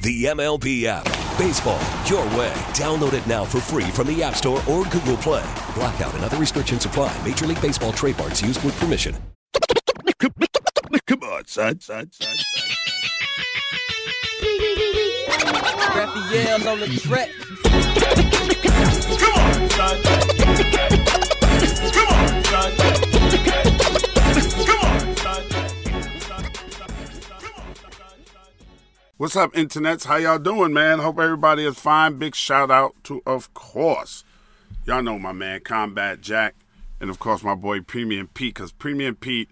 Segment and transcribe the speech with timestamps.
[0.00, 1.04] The MLB app.
[1.36, 2.52] Baseball, your way.
[2.72, 5.44] Download it now for free from the App Store or Google Play.
[5.74, 7.12] Blackout and other restrictions apply.
[7.26, 9.16] Major League Baseball trademarks used with permission.
[10.20, 12.68] Come on, son, son, son, son.
[15.96, 17.30] Raphael's on the track.
[19.18, 20.02] Come on, son.
[21.92, 23.07] Come on, son.
[29.18, 30.04] What's up, internets?
[30.04, 31.00] How y'all doing, man?
[31.00, 32.18] Hope everybody is fine.
[32.18, 34.22] Big shout out to, of course,
[34.84, 36.54] y'all know my man Combat Jack,
[37.00, 38.54] and of course my boy Premium Pete.
[38.54, 39.50] Cause Premium Pete,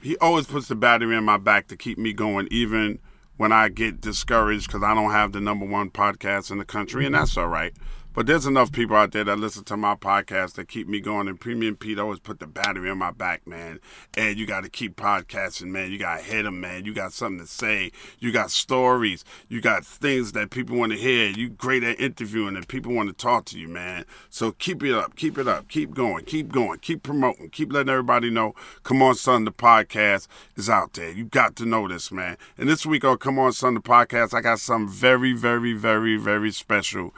[0.00, 3.00] he always puts the battery in my back to keep me going, even
[3.38, 7.04] when I get discouraged because I don't have the number one podcast in the country,
[7.04, 7.22] and mm-hmm.
[7.22, 7.74] that's all right.
[8.14, 11.28] But there's enough people out there that listen to my podcast that keep me going.
[11.28, 13.80] And Premium Pete always put the battery in my back, man.
[14.14, 15.90] And you got to keep podcasting, man.
[15.90, 16.84] You got to hit them, man.
[16.84, 17.90] You got something to say.
[18.18, 19.24] You got stories.
[19.48, 21.30] You got things that people want to hear.
[21.30, 24.04] You great at interviewing and people want to talk to you, man.
[24.28, 25.16] So keep it up.
[25.16, 25.68] Keep it up.
[25.68, 26.26] Keep going.
[26.26, 26.80] Keep going.
[26.80, 27.48] Keep promoting.
[27.48, 28.54] Keep letting everybody know.
[28.82, 29.46] Come on, son.
[29.46, 31.10] The podcast is out there.
[31.10, 32.36] You got to know this, man.
[32.58, 33.72] And this week on Come on, son.
[33.72, 37.14] The podcast, I got something very, very, very, very special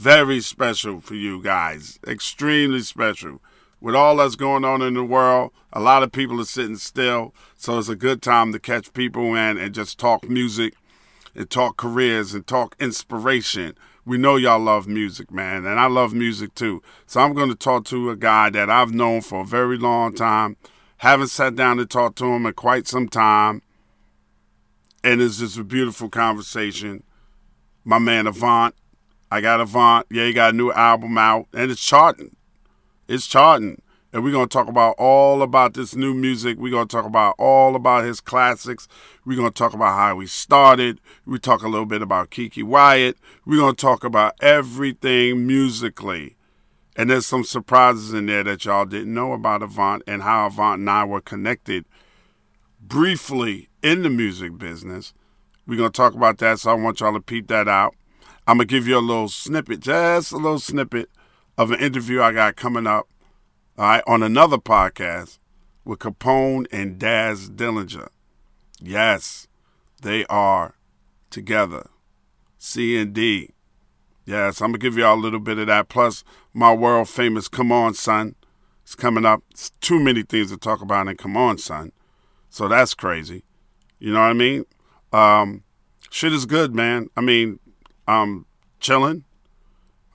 [0.00, 1.98] very special for you guys.
[2.06, 3.38] Extremely special.
[3.82, 7.34] With all that's going on in the world, a lot of people are sitting still.
[7.54, 10.72] So it's a good time to catch people in and just talk music
[11.34, 13.76] and talk careers and talk inspiration.
[14.06, 16.82] We know y'all love music, man, and I love music too.
[17.04, 20.14] So I'm going to talk to a guy that I've known for a very long
[20.14, 20.56] time.
[20.96, 23.60] Haven't sat down to talk to him in quite some time.
[25.04, 27.02] And it's just a beautiful conversation.
[27.84, 28.74] My man Avant.
[29.30, 30.06] I got Avant.
[30.10, 32.36] Yeah, he got a new album out, and it's charting.
[33.08, 33.80] It's charting.
[34.12, 36.58] And we're going to talk about all about this new music.
[36.58, 38.88] We're going to talk about all about his classics.
[39.24, 41.00] We're going to talk about how he started.
[41.24, 43.16] We talk a little bit about Keke Wyatt.
[43.46, 46.36] We're going to talk about everything musically.
[46.96, 50.80] And there's some surprises in there that y'all didn't know about Avant and how Avant
[50.80, 51.84] and I were connected
[52.80, 55.14] briefly in the music business.
[55.68, 57.94] We're going to talk about that, so I want y'all to peep that out.
[58.50, 61.08] I'm going to give you a little snippet, just a little snippet
[61.56, 63.08] of an interview I got coming up
[63.78, 65.38] all right, on another podcast
[65.84, 68.08] with Capone and Daz Dillinger.
[68.80, 69.46] Yes,
[70.02, 70.74] they are
[71.30, 71.90] together.
[72.58, 73.50] C and D.
[74.26, 75.88] Yes, I'm gonna give y'all a little bit of that.
[75.88, 78.34] Plus, my world famous "Come On, Son"
[78.82, 79.44] It's coming up.
[79.52, 81.92] It's too many things to talk about and "Come On, Son,"
[82.48, 83.44] so that's crazy.
[84.00, 84.64] You know what I mean?
[85.12, 85.62] Um,
[86.10, 87.10] shit is good, man.
[87.16, 87.60] I mean,
[88.10, 88.44] I'm
[88.80, 89.22] chilling.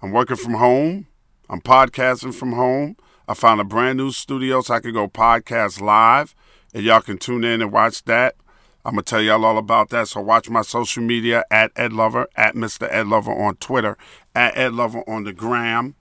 [0.02, 1.08] I'm working from home.
[1.50, 2.98] I'm podcasting from home.
[3.26, 6.36] I found a brand new studio so I can go podcast live,
[6.74, 8.36] and y'all can tune in and watch that.
[8.84, 10.10] I'm gonna tell y'all all about that.
[10.10, 12.86] So watch my social media at Ed Lover, at Mr.
[12.92, 13.98] Ed Lover on Twitter,
[14.36, 15.96] at Ed Lover on the gram.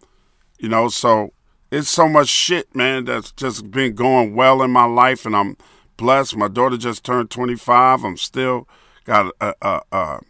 [0.59, 1.33] You know, so
[1.71, 5.57] it's so much shit, man, that's just been going well in my life, and I'm
[5.97, 6.37] blessed.
[6.37, 8.03] My daughter just turned 25.
[8.03, 8.69] I'm still
[9.05, 10.21] got a, a, a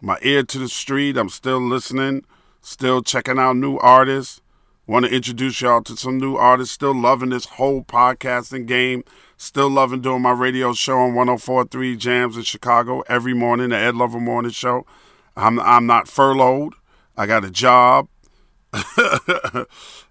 [0.00, 1.16] my ear to the street.
[1.16, 2.24] I'm still listening,
[2.60, 4.40] still checking out new artists.
[4.86, 6.74] Want to introduce y'all to some new artists.
[6.74, 9.04] Still loving this whole podcasting game.
[9.36, 13.94] Still loving doing my radio show on 104.3 Jams in Chicago every morning, the Ed
[13.94, 14.84] Lover Morning Show.
[15.36, 16.74] I'm I'm not furloughed.
[17.16, 18.08] I got a job.
[18.72, 19.66] I,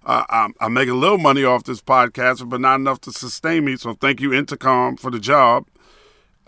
[0.05, 3.75] I'm, I'm making a little money off this podcast, but not enough to sustain me.
[3.75, 5.65] So thank you, Entercom, for the job.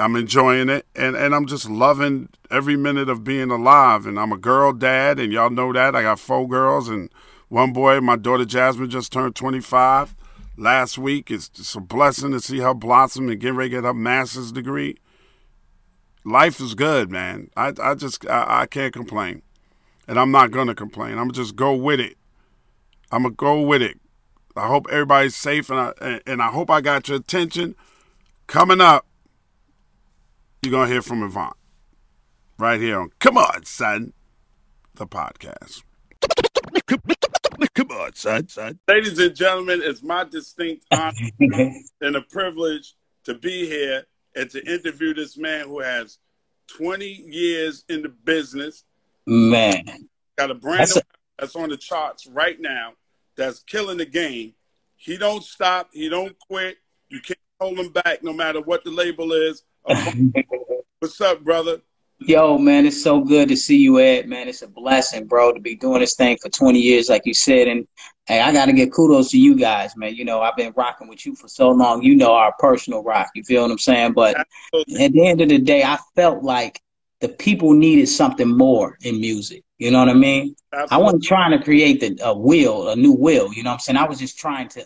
[0.01, 4.05] I'm enjoying it, and, and I'm just loving every minute of being alive.
[4.05, 5.95] And I'm a girl dad, and y'all know that.
[5.95, 7.09] I got four girls and
[7.49, 8.01] one boy.
[8.01, 10.15] My daughter Jasmine just turned 25
[10.57, 11.31] last week.
[11.31, 14.51] It's just a blessing to see her blossom and get ready to get her master's
[14.51, 14.97] degree.
[16.23, 17.49] Life is good, man.
[17.55, 19.41] I, I just, I, I can't complain.
[20.07, 21.17] and I'm not gonna complain.
[21.17, 22.17] I'm just go with it.
[23.11, 23.99] I'm gonna go with it.
[24.55, 27.75] I hope everybody's safe, and I and I hope I got your attention.
[28.47, 29.05] Coming up,
[30.61, 31.55] you're gonna hear from Avant
[32.59, 34.13] right here on Come On, Son,
[34.95, 35.81] the podcast.
[37.73, 38.79] Come on, son, son.
[38.87, 41.13] Ladies and gentlemen, it's my distinct honor
[42.01, 44.03] and a privilege to be here
[44.35, 46.17] and to interview this man who has
[46.77, 48.83] 20 years in the business.
[49.25, 49.83] Man.
[50.37, 51.03] Got a brand that's, a-
[51.39, 52.93] that's on the charts right now
[53.37, 54.53] that's killing the game.
[54.97, 55.89] He don't stop.
[55.93, 56.77] He don't quit.
[57.09, 59.63] You can't hold him back no matter what the label is.
[60.99, 61.81] What's up, brother?
[62.19, 64.27] Yo, man, it's so good to see you, Ed.
[64.27, 67.33] Man, it's a blessing, bro, to be doing this thing for 20 years, like you
[67.33, 67.67] said.
[67.67, 67.87] And
[68.27, 70.15] hey, I got to give kudos to you guys, man.
[70.15, 72.03] You know, I've been rocking with you for so long.
[72.03, 73.29] You know our personal rock.
[73.33, 74.13] You feel what I'm saying?
[74.13, 74.37] But
[74.73, 75.05] Absolutely.
[75.05, 76.79] at the end of the day, I felt like
[77.21, 79.63] the people needed something more in music.
[79.79, 80.55] You know what I mean?
[80.73, 80.95] Absolutely.
[80.95, 83.51] I wasn't trying to create the, a wheel, a new wheel.
[83.51, 83.97] You know what I'm saying?
[83.97, 84.85] I was just trying to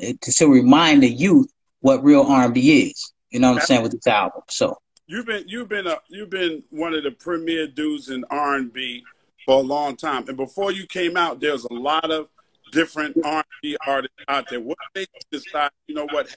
[0.00, 1.50] to, to remind the youth
[1.80, 3.12] what real R&B is.
[3.34, 4.42] You know what I'm saying with this album.
[4.48, 4.78] So
[5.08, 8.72] you've been you've been a, you've been one of the premier dudes in R and
[8.72, 9.02] B
[9.44, 10.28] for a long time.
[10.28, 12.28] And before you came out, there's a lot of
[12.70, 14.60] different R and B artists out there.
[14.60, 16.34] What they decide, you know what?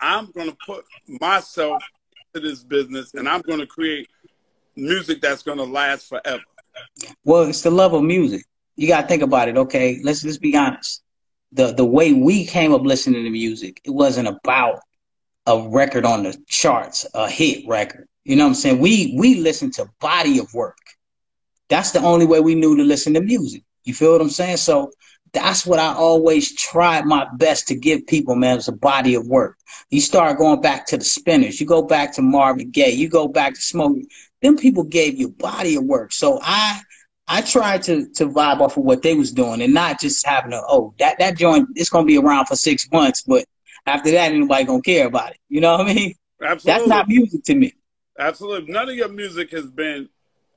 [0.00, 1.80] I'm going to put myself
[2.34, 4.08] into this business, and I'm going to create
[4.74, 6.42] music that's going to last forever.
[7.24, 8.44] Well, it's the love of music.
[8.74, 9.56] You got to think about it.
[9.56, 11.00] Okay, let's let's be honest.
[11.52, 14.80] The the way we came up listening to music, it wasn't about
[15.46, 18.06] a record on the charts, a hit record.
[18.24, 18.78] You know what I'm saying?
[18.78, 20.78] We we listen to body of work.
[21.68, 23.64] That's the only way we knew to listen to music.
[23.84, 24.58] You feel what I'm saying?
[24.58, 24.92] So
[25.32, 29.26] that's what I always tried my best to give people, man, It's a body of
[29.26, 29.56] work.
[29.90, 33.28] You start going back to the spinners, you go back to Marvin Gaye, you go
[33.28, 34.06] back to Smokey.
[34.42, 36.12] Them people gave you body of work.
[36.12, 36.80] So I
[37.26, 40.52] I tried to to vibe off of what they was doing and not just having
[40.52, 43.46] a oh that that joint it's gonna be around for six months, but
[43.86, 45.38] after that, anybody gonna care about it.
[45.48, 46.14] You know what I mean?
[46.42, 46.80] Absolutely.
[46.80, 47.72] That's not music to me.
[48.18, 48.72] Absolutely.
[48.72, 50.08] None of your music has been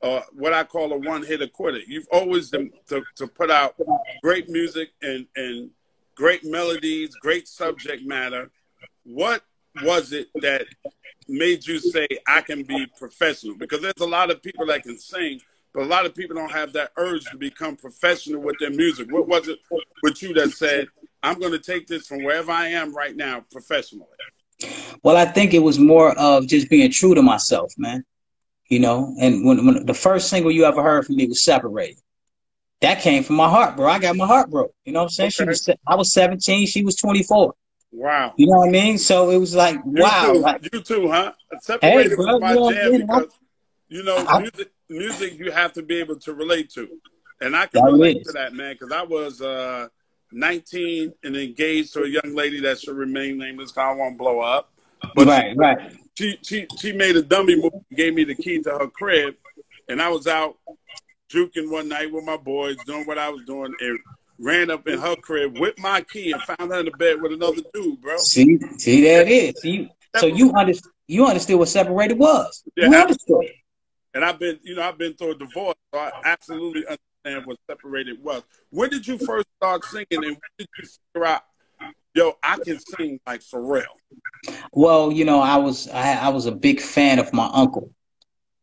[0.01, 1.79] uh, what I call a one hit quitter.
[1.87, 3.75] You've always been to, to put out
[4.21, 5.71] great music and, and
[6.15, 8.51] great melodies, great subject matter.
[9.03, 9.43] What
[9.83, 10.65] was it that
[11.27, 13.55] made you say I can be professional?
[13.55, 15.41] Because there's a lot of people that can sing,
[15.73, 19.11] but a lot of people don't have that urge to become professional with their music.
[19.11, 19.59] What was it
[20.03, 20.87] with you that said
[21.25, 24.07] I'm going to take this from wherever I am right now professionally?
[25.03, 28.05] Well, I think it was more of just being true to myself, man.
[28.67, 32.01] You know, and when, when the first single you ever heard from me was "Separated,"
[32.81, 33.87] that came from my heart, bro.
[33.87, 34.73] I got my heart broke.
[34.85, 35.27] You know what I'm saying?
[35.27, 35.43] Okay.
[35.43, 37.53] She was I was 17, she was 24.
[37.91, 38.33] Wow.
[38.37, 38.97] You know what I mean?
[38.97, 40.33] So it was like, you wow.
[40.33, 40.39] Too.
[40.39, 41.33] Like, you too, huh?
[41.61, 43.39] Separated hey, bro, my you know, because
[43.87, 46.89] you know I, music, music you have to be able to relate to,
[47.41, 48.27] and I can relate is.
[48.27, 49.41] to that, man, because I was.
[49.41, 49.89] uh
[50.35, 53.75] 19 and engaged to a young lady that should remain nameless.
[53.77, 54.69] I won't blow up.
[55.15, 55.95] But right, she, right.
[56.17, 59.35] She, she, she made a dummy move, gave me the key to her crib,
[59.87, 60.57] and I was out
[61.29, 63.99] juking one night with my boys, doing what I was doing, and
[64.37, 67.31] ran up in her crib with my key and found her in the bed with
[67.31, 68.17] another dude, bro.
[68.17, 69.61] See, see, there it is.
[69.61, 72.63] See, so you understood, you understood what separated was.
[72.75, 73.45] Yeah, you understood.
[74.13, 76.99] And I've been, you know, I've been through a divorce, so I absolutely understand
[77.45, 78.43] what separated was.
[78.69, 81.41] When did you first start singing, and when did you figure out,
[82.13, 83.83] yo, I can sing like for real?
[84.71, 87.91] Well, you know, I was I, I was a big fan of my uncle.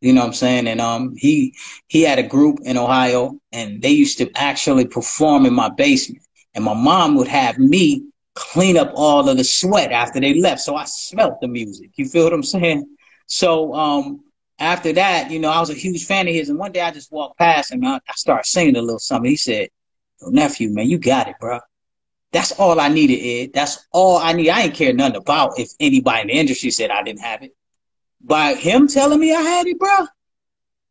[0.01, 0.67] You know what I'm saying?
[0.67, 1.55] And um, he
[1.89, 6.23] he had a group in Ohio, and they used to actually perform in my basement.
[6.55, 8.05] And my mom would have me
[8.35, 11.91] clean up all of the sweat after they left, so I smelt the music.
[11.97, 12.87] You feel what I'm saying?
[13.27, 14.21] So um,
[14.63, 16.49] after that, you know, I was a huge fan of his.
[16.49, 17.85] And one day I just walked past him.
[17.85, 19.31] I, I started singing a little something.
[19.31, 19.69] He said,
[20.21, 21.59] Yo, nephew, man, you got it, bro.
[22.33, 23.53] That's all I needed, Ed.
[23.53, 24.49] That's all I need.
[24.49, 27.55] I ain't care nothing about if anybody in the industry said I didn't have it.
[28.23, 30.07] By him telling me I had it, bro,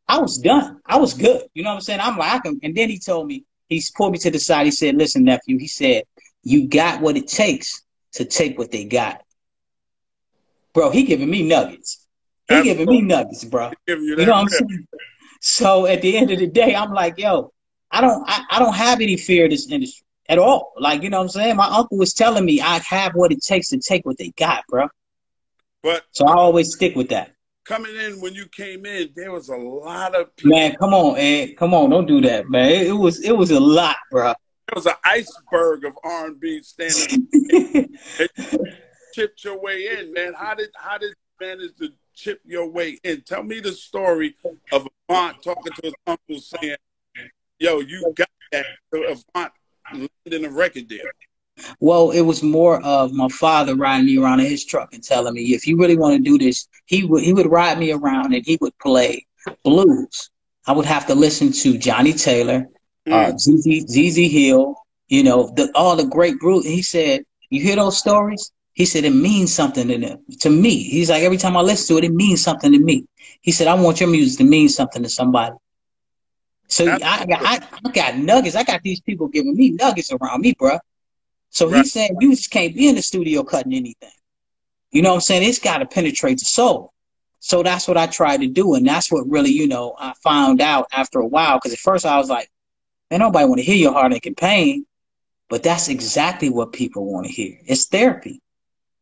[0.07, 0.81] I was done.
[0.85, 1.43] I was good.
[1.53, 2.01] You know what I'm saying?
[2.01, 2.59] I'm like, I can.
[2.61, 4.65] And then he told me, he pulled me to the side.
[4.65, 6.03] He said, listen, nephew, he said,
[6.43, 7.81] you got what it takes
[8.13, 9.21] to take what they got.
[10.73, 12.00] Bro, he giving me nuggets.
[12.57, 13.71] He giving me nuggets, bro.
[13.87, 14.87] You, you know what I'm saying?
[15.41, 17.51] So at the end of the day, I'm like, yo,
[17.89, 20.73] I don't I, I don't have any fear of this industry at all.
[20.77, 21.55] Like, you know what I'm saying?
[21.55, 24.63] My uncle was telling me I have what it takes to take what they got,
[24.69, 24.87] bro.
[25.83, 27.33] But so I always stick with that.
[27.65, 30.57] Coming in when you came in, there was a lot of people.
[30.57, 31.57] Man, come on, Ed.
[31.57, 32.69] Come on, don't do that, man.
[32.69, 34.31] It, it was it was a lot, bro.
[34.31, 37.27] It was an iceberg of R and B standing.
[39.13, 40.33] chipped your way in, man.
[40.37, 41.89] How did how did you manage to
[42.21, 43.21] chip your way in.
[43.21, 44.35] Tell me the story
[44.71, 46.77] of Avant talking to his uncle saying,
[47.59, 49.51] yo, you got that to Avant
[49.91, 51.05] landing a record deal?
[51.79, 55.33] Well, it was more of my father riding me around in his truck and telling
[55.33, 58.33] me, if you really want to do this, he would he would ride me around
[58.33, 59.25] and he would play
[59.63, 60.29] blues.
[60.65, 62.67] I would have to listen to Johnnie Taylor,
[63.09, 64.75] uh, ZZ, ZZ Hill,
[65.07, 66.65] you know, the, all the great blues.
[66.65, 68.51] He said, you hear those stories?
[68.73, 70.83] He said, it means something to them, to me.
[70.83, 73.05] He's like, every time I listen to it, it means something to me.
[73.41, 75.55] He said, I want your music to mean something to somebody.
[76.67, 78.55] So I, I, I got nuggets.
[78.55, 80.79] I got these people giving me nuggets around me, bro.
[81.49, 81.79] So right.
[81.79, 84.09] he's saying you just can't be in the studio cutting anything.
[84.91, 85.43] You know what I'm saying?
[85.43, 86.93] It's got to penetrate the soul.
[87.39, 88.75] So that's what I tried to do.
[88.75, 91.57] And that's what really, you know, I found out after a while.
[91.57, 92.49] Because at first I was like,
[93.09, 94.85] man, nobody want to hear your heartache and pain.
[95.49, 97.57] But that's exactly what people want to hear.
[97.65, 98.40] It's therapy.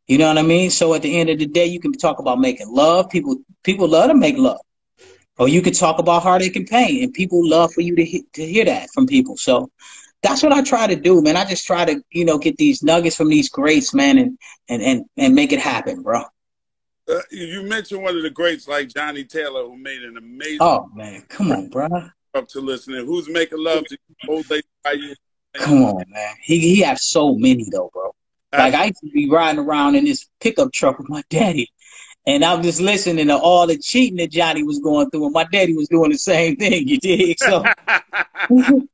[0.09, 0.71] You know what I mean?
[0.71, 3.11] So at the end of the day, you can talk about making love.
[3.11, 4.59] People people love to make love.
[5.37, 8.25] Or you can talk about heartache and pain, and people love for you to he-
[8.33, 9.37] to hear that from people.
[9.37, 9.69] So
[10.23, 11.37] that's what I try to do, man.
[11.37, 14.37] I just try to, you know, get these nuggets from these greats, man, and
[14.67, 16.23] and and, and make it happen, bro.
[17.07, 20.57] Uh, you mentioned one of the greats like Johnnie Taylor, who made an amazing.
[20.59, 21.87] Oh man, come on, bro.
[22.33, 23.97] Up to listening, who's making love to
[24.27, 25.15] old lady you?
[25.53, 26.33] Come on, man.
[26.41, 28.11] He he has so many though, bro.
[28.51, 31.71] Like I used to be riding around in this pickup truck with my daddy,
[32.25, 35.45] and I'm just listening to all the cheating that Johnny was going through, and my
[35.51, 36.87] daddy was doing the same thing.
[36.87, 37.37] You dig?
[37.39, 37.63] So
[38.49, 38.87] it,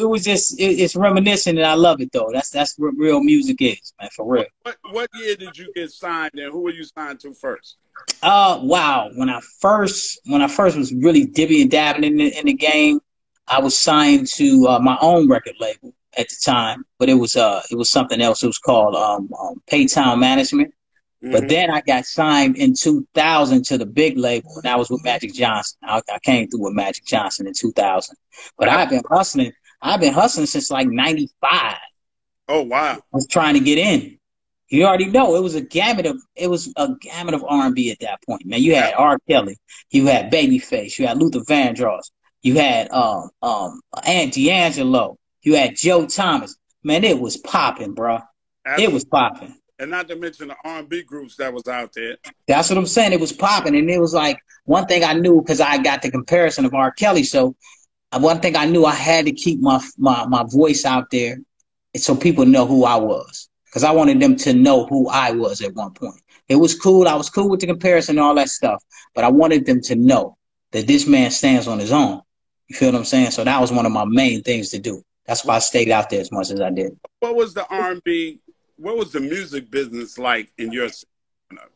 [0.00, 2.30] it, was just it, it's reminiscent, and I love it though.
[2.32, 4.46] That's that's what real music is, man, for real.
[4.62, 7.76] What what year did you get signed, and who were you signed to first?
[8.22, 9.10] Uh, wow.
[9.14, 12.54] When I first when I first was really dibby and dabbing in the, in the
[12.54, 13.00] game,
[13.46, 17.36] I was signed to uh, my own record label at the time, but it was
[17.36, 18.42] uh it was something else.
[18.42, 20.72] It was called um, um Paytown Management.
[21.22, 21.32] Mm-hmm.
[21.32, 25.02] But then I got signed in 2000 to the big label, and that was with
[25.04, 25.78] Magic Johnson.
[25.82, 28.14] I, I came through with Magic Johnson in 2000.
[28.58, 29.52] But I've been hustling.
[29.80, 31.76] I've been hustling since like 95.
[32.48, 32.96] Oh wow!
[32.96, 34.18] I was trying to get in.
[34.68, 37.74] You already know it was a gamut of it was a gamut of R and
[37.74, 38.62] B at that point, man.
[38.62, 39.18] You had R.
[39.28, 39.56] Kelly,
[39.90, 42.10] you had Babyface, you had Luther Vandross,
[42.42, 46.56] you had um um Aunt D'Angelo, you had Joe Thomas.
[46.82, 48.18] Man, it was popping, bro.
[48.66, 48.84] Absolutely.
[48.84, 49.54] It was popping.
[49.78, 52.16] And not to mention the R&B groups that was out there.
[52.46, 53.12] That's what I'm saying.
[53.12, 56.10] It was popping, and it was like one thing I knew because I got the
[56.10, 56.92] comparison of R.
[56.92, 57.24] Kelly.
[57.24, 57.56] So
[58.12, 61.38] uh, one thing I knew I had to keep my my my voice out there,
[61.96, 63.48] so people know who I was.
[63.66, 66.20] Because I wanted them to know who I was at one point.
[66.48, 67.08] It was cool.
[67.08, 68.80] I was cool with the comparison and all that stuff,
[69.16, 70.36] but I wanted them to know
[70.70, 72.22] that this man stands on his own.
[72.68, 73.32] You feel what I'm saying?
[73.32, 75.02] So that was one of my main things to do.
[75.26, 76.98] That's why I stayed out there as much as I did.
[77.20, 78.40] What was the R&B?
[78.76, 80.88] What was the music business like in your?
[80.88, 81.08] City?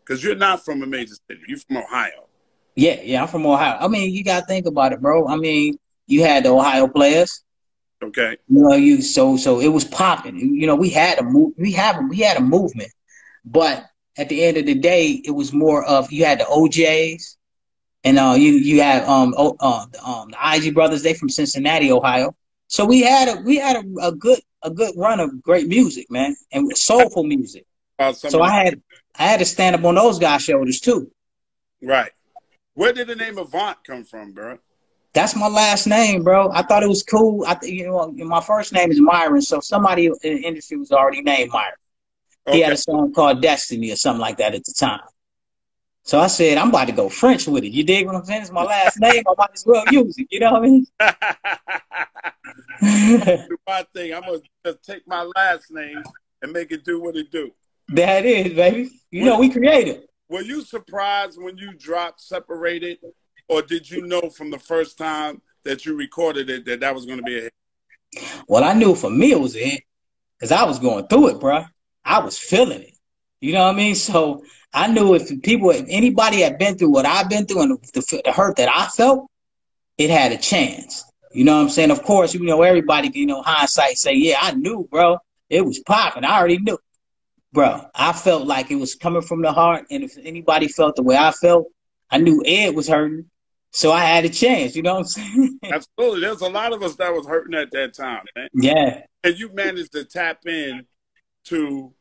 [0.00, 1.40] Because you're not from a major city.
[1.47, 2.28] You're from Ohio.
[2.75, 3.76] Yeah, yeah, I'm from Ohio.
[3.81, 5.26] I mean, you got to think about it, bro.
[5.26, 7.43] I mean, you had the Ohio players.
[8.02, 8.37] Okay.
[8.49, 10.38] You know, you so so it was popping.
[10.38, 11.55] You know, we had a move.
[11.59, 12.93] We have we had a movement,
[13.45, 13.85] but
[14.17, 17.37] at the end of the day, it was more of you had the O'Jays,
[18.05, 21.02] and uh, you you had um oh, uh, um the Isley brothers.
[21.02, 22.33] They from Cincinnati, Ohio.
[22.69, 26.11] So we had a we had a, a good a good run of great music,
[26.11, 27.67] man, and soulful music.
[27.99, 28.81] Uh, so I had
[29.19, 31.11] I had to stand up on those guys' shoulders too.
[31.83, 32.13] Right.
[32.75, 34.59] Where did the name Avant come from, bro?
[35.15, 36.51] That's my last name, bro.
[36.53, 37.45] I thought it was cool.
[37.47, 41.23] I you know my first name is Myron, so somebody in the industry was already
[41.23, 41.73] named Myron.
[42.47, 42.59] Okay.
[42.59, 45.01] He had a song called Destiny or something like that at the time.
[46.03, 47.73] So I said, I'm about to go French with it.
[47.73, 48.43] You dig what I'm saying?
[48.43, 49.23] It's my last name.
[49.29, 50.27] I might as well use it.
[50.31, 50.87] You know what I mean?
[53.66, 54.14] my thing.
[54.14, 56.02] I'm gonna just take my last name
[56.42, 57.50] and make it do what it do.
[57.88, 58.90] That is, baby.
[59.11, 60.02] You know we creative.
[60.28, 62.99] Were you surprised when you dropped "Separated,"
[63.49, 67.06] or did you know from the first time that you recorded it that that was
[67.06, 67.52] going to be a hit?
[68.47, 69.82] Well, I knew for me it was a hit
[70.38, 71.64] because I was going through it, bro.
[72.04, 72.94] I was feeling it.
[73.40, 73.94] You know what I mean?
[73.94, 74.42] So
[74.73, 78.20] I knew if people, if anybody had been through what I've been through and the,
[78.25, 79.26] the hurt that I felt,
[79.97, 81.04] it had a chance.
[81.32, 81.90] You know what I'm saying?
[81.90, 85.18] Of course, you know, everybody can, you know, hindsight say, yeah, I knew, bro.
[85.50, 86.25] It was popping.
[86.25, 86.78] I already knew.
[87.52, 89.87] Bro, I felt like it was coming from the heart.
[89.90, 91.66] And if anybody felt the way I felt,
[92.11, 93.26] I knew Ed was hurting.
[93.70, 94.76] So I had a chance.
[94.76, 95.58] You know what I'm saying?
[95.64, 96.20] Absolutely.
[96.20, 98.49] There's a lot of us that was hurting at that time, man.
[98.54, 99.02] Yeah.
[99.25, 100.87] And you managed to tap in
[101.44, 101.92] to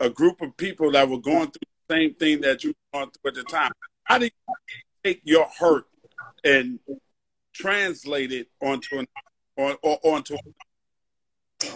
[0.00, 3.10] a group of people that were going through the same thing that you were going
[3.10, 3.72] through at the time.
[4.04, 4.30] How do you
[5.04, 5.84] take your hurt
[6.44, 6.78] and
[7.52, 9.06] translate it onto an
[9.56, 10.36] on, or, onto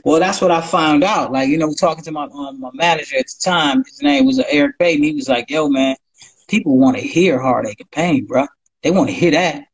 [0.04, 1.32] well, that's what I found out.
[1.32, 4.38] Like, you know, talking to my um, my manager at the time, his name was
[4.38, 5.04] uh, Eric Payton.
[5.04, 5.96] He was like, "Yo, man,
[6.48, 8.46] people want to hear heartache and pain, bro.
[8.82, 9.64] They want to hear that."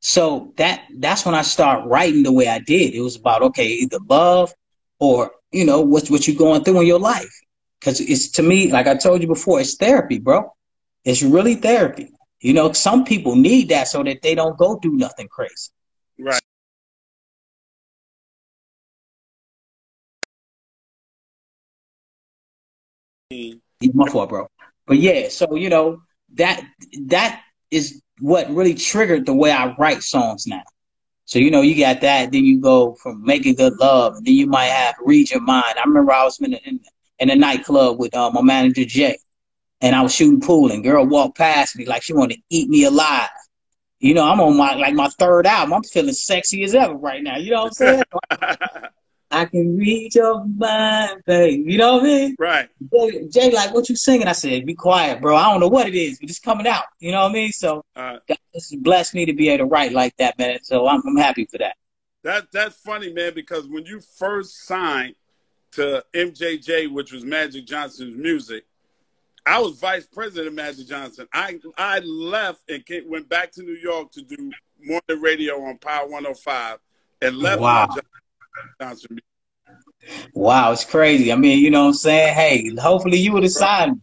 [0.00, 2.94] So that that's when I start writing the way I did.
[2.94, 4.52] It was about okay, either love
[4.98, 7.40] or you know what what you're going through in your life.
[7.78, 10.52] Because it's to me, like I told you before, it's therapy, bro.
[11.04, 12.12] It's really therapy.
[12.42, 15.70] You know, some people need that so that they don't go do nothing crazy.
[16.18, 16.40] Right.
[23.94, 24.48] My fault, bro.
[24.86, 26.02] But yeah, so you know
[26.34, 26.62] that
[27.06, 30.62] that is what really triggered the way I write songs now.
[31.24, 34.34] So you know you got that, then you go from making good love, and then
[34.34, 35.76] you might have read your mind.
[35.76, 36.80] I remember I was in a, in,
[37.20, 39.16] in a nightclub with uh, my manager Jay,
[39.82, 42.70] and I was shooting pool, and girl walked past me like she wanted to eat
[42.70, 43.28] me alive.
[43.98, 45.74] You know, I'm on my like my third album.
[45.74, 47.36] I'm feeling sexy as ever right now.
[47.36, 48.02] You know what I'm saying?
[49.30, 51.66] I can read your mind, babe.
[51.66, 52.36] You know what I mean?
[52.38, 52.68] Right.
[52.92, 54.26] Jay, Jay, like, what you singing?
[54.26, 55.34] I said, be quiet, bro.
[55.34, 56.84] I don't know what it is, but it's coming out.
[57.00, 57.52] You know what I mean?
[57.52, 60.58] So, Uh, God has blessed me to be able to write like that, man.
[60.62, 61.76] So I'm, I'm happy for that.
[62.24, 65.14] that that's funny, man, because when you first signed
[65.72, 68.64] to MJM, which was Magic Johnson's music,
[69.44, 71.26] I was vice president of Magic Johnson.
[71.32, 75.78] I I left and came, went back to New York to do morning radio on
[75.78, 76.78] Power 105
[77.22, 77.86] and left Wow.
[77.88, 78.04] Magic
[78.80, 79.18] Johnson.
[80.34, 81.32] Wow, it's crazy.
[81.32, 82.34] I mean, you know what I'm saying?
[82.34, 84.00] Hey, hopefully you would have signed.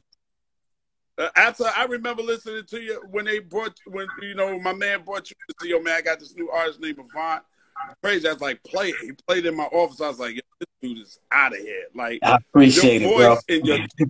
[1.17, 5.03] Uh, after I remember listening to you when they brought when you know my man
[5.03, 7.43] brought you to see yo man I got this new artist named Avant.
[8.01, 8.95] Crazy, I was like play it.
[9.01, 9.99] He played in my office.
[9.99, 11.87] I was like, Yo, this dude is out of here.
[11.93, 13.37] Like I appreciate your it, bro.
[13.49, 13.79] and your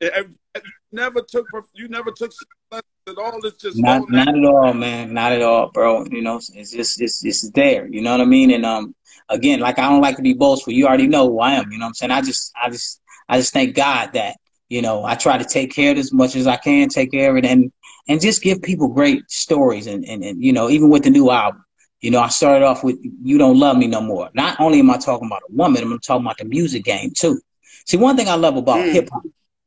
[0.00, 0.62] it- it
[0.92, 2.32] never took you never took
[2.72, 3.44] lessons at all.
[3.44, 5.12] It's just Not, not at all, man.
[5.12, 6.04] Not at all, bro.
[6.10, 7.86] You know, it's just, it's, it's there.
[7.86, 8.50] You know what I mean?
[8.52, 8.94] And um,
[9.28, 10.72] again, like I don't like to be boastful.
[10.72, 11.70] You already know who I am.
[11.70, 12.10] You know what I'm saying?
[12.12, 14.36] I just, I just, I just thank God that
[14.68, 17.10] you know I try to take care of it as much as I can, take
[17.12, 17.70] care of it, and
[18.08, 19.86] and just give people great stories.
[19.86, 21.64] And and, and you know, even with the new album,
[22.00, 24.90] you know, I started off with "You Don't Love Me No More." Not only am
[24.90, 27.40] I talking about a woman, I'm talking about the music game too.
[27.86, 28.92] See, one thing I love about Mm.
[28.92, 29.22] hip hop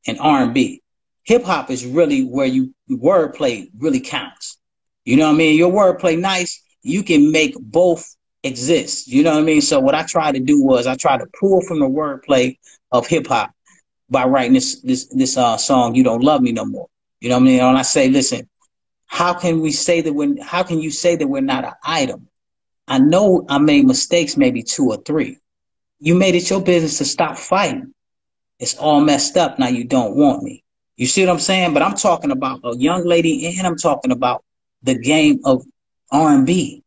[0.08, 0.82] and R and B,
[1.24, 4.58] hip hop is really where you wordplay really counts.
[5.06, 5.58] You know what I mean?
[5.58, 9.08] Your wordplay nice, you can make both exist.
[9.08, 9.62] You know what I mean?
[9.62, 12.58] So what I tried to do was I tried to pull from the wordplay
[12.92, 13.52] of hip hop
[14.10, 16.88] by writing this this this uh song, You Don't Love Me No More.
[17.20, 17.60] You know what I mean?
[17.60, 18.50] And I say, listen,
[19.06, 22.28] how can we say that we're how can you say that we're not an item?
[22.88, 25.38] I know I made mistakes, maybe two or three.
[26.00, 27.94] You made it your business to stop fighting.
[28.60, 29.58] It's all messed up.
[29.58, 30.64] Now you don't want me.
[30.98, 31.74] You see what I'm saying?
[31.74, 34.44] But I'm talking about a young lady and I'm talking about
[34.84, 35.64] the game of
[36.12, 36.84] R&B.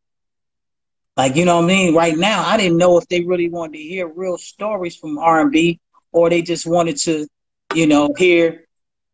[1.16, 1.94] Like, you know what I mean?
[1.94, 5.80] Right now, I didn't know if they really wanted to hear real stories from R&B
[6.12, 7.26] or they just wanted to,
[7.74, 8.66] you know, hear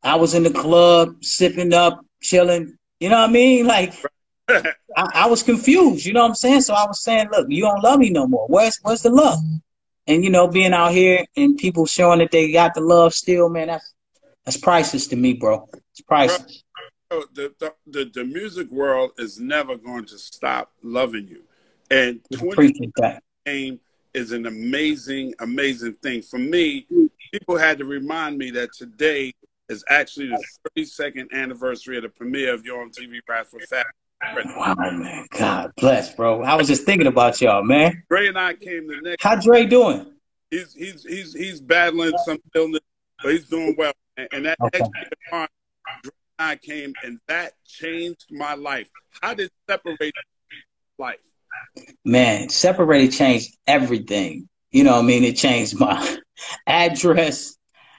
[0.02, 2.76] I was in the club sipping up, chilling.
[3.00, 3.66] You know what I mean?
[3.66, 3.94] Like,
[4.48, 4.64] I,
[4.96, 6.06] I was confused.
[6.06, 6.62] You know what I'm saying?
[6.62, 8.46] So I was saying, look, you don't love me no more.
[8.48, 9.38] Where's where's the love?
[10.08, 13.50] And you know, being out here and people showing that they got the love still,
[13.50, 13.94] man, that's
[14.44, 15.68] that's priceless to me, bro.
[15.92, 16.64] It's priceless.
[17.10, 21.42] Bro, the, the the music world is never going to stop loving you.
[21.90, 23.22] And 20 appreciate that.
[23.44, 23.80] game
[24.14, 26.22] is an amazing, amazing thing.
[26.22, 26.86] For me,
[27.32, 29.32] people had to remind me that today
[29.68, 30.44] is actually the
[30.76, 32.76] 32nd anniversary of the premiere of Yo!
[32.76, 33.86] MTV Raps for Fat.
[34.56, 35.26] Wow, man.
[35.30, 36.42] God bless, bro.
[36.42, 38.02] I was just thinking about y'all, man.
[38.10, 39.22] Ray and I came the next.
[39.22, 40.12] How Dre doing?
[40.50, 42.80] He's he's he's he's battling some illness,
[43.22, 43.92] but he's doing well.
[44.16, 44.78] And, and that Okay.
[44.78, 44.90] next
[45.32, 45.48] Ray
[46.02, 48.88] and I came, and that changed my life.
[49.20, 50.14] How did separate
[50.98, 51.18] life?
[52.04, 54.48] Man, separated changed everything.
[54.70, 55.24] You know what I mean?
[55.24, 56.18] It changed my
[56.66, 57.56] address.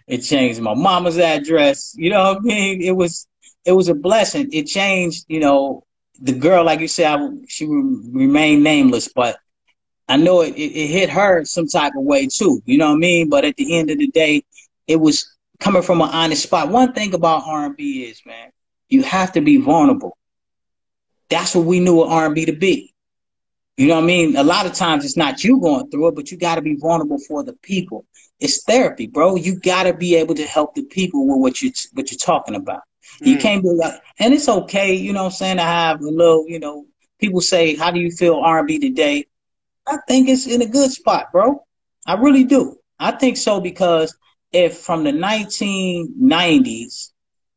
[0.08, 1.94] It changed my mama's address.
[1.98, 2.82] You know what I mean?
[2.82, 3.28] It was
[3.66, 4.50] it was a blessing.
[4.52, 5.84] It changed, you know,
[6.22, 9.38] the girl, like you said, I, she remained nameless, but
[10.08, 12.62] I know it, it, it hit her some type of way too.
[12.66, 13.30] You know what I mean?
[13.30, 14.44] But at the end of the day,
[14.88, 16.70] it was coming from an honest spot.
[16.70, 18.50] One thing about R&B is, man,
[18.90, 20.18] you have to be vulnerable.
[21.30, 22.94] That's what we knew R&B to be.
[23.78, 24.36] You know what I mean?
[24.36, 26.76] A lot of times it's not you going through it, but you got to be
[26.76, 28.06] vulnerable for the people.
[28.40, 29.36] It's therapy, bro.
[29.36, 32.56] You got to be able to help the people with what you what you're talking
[32.56, 32.82] about.
[33.22, 33.42] You Mm.
[33.42, 36.46] can't be like, and it's okay, you know what I'm saying, to have a little,
[36.48, 36.86] you know,
[37.20, 39.26] people say, how do you feel R&B today?
[39.88, 41.64] I think it's in a good spot, bro.
[42.06, 42.78] I really do.
[43.00, 44.16] I think so because
[44.52, 47.12] if from the 1990s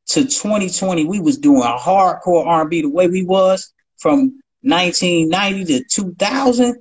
[0.09, 5.85] to 2020 we was doing a hardcore R&B the way we was from 1990 to
[5.85, 6.77] 2000,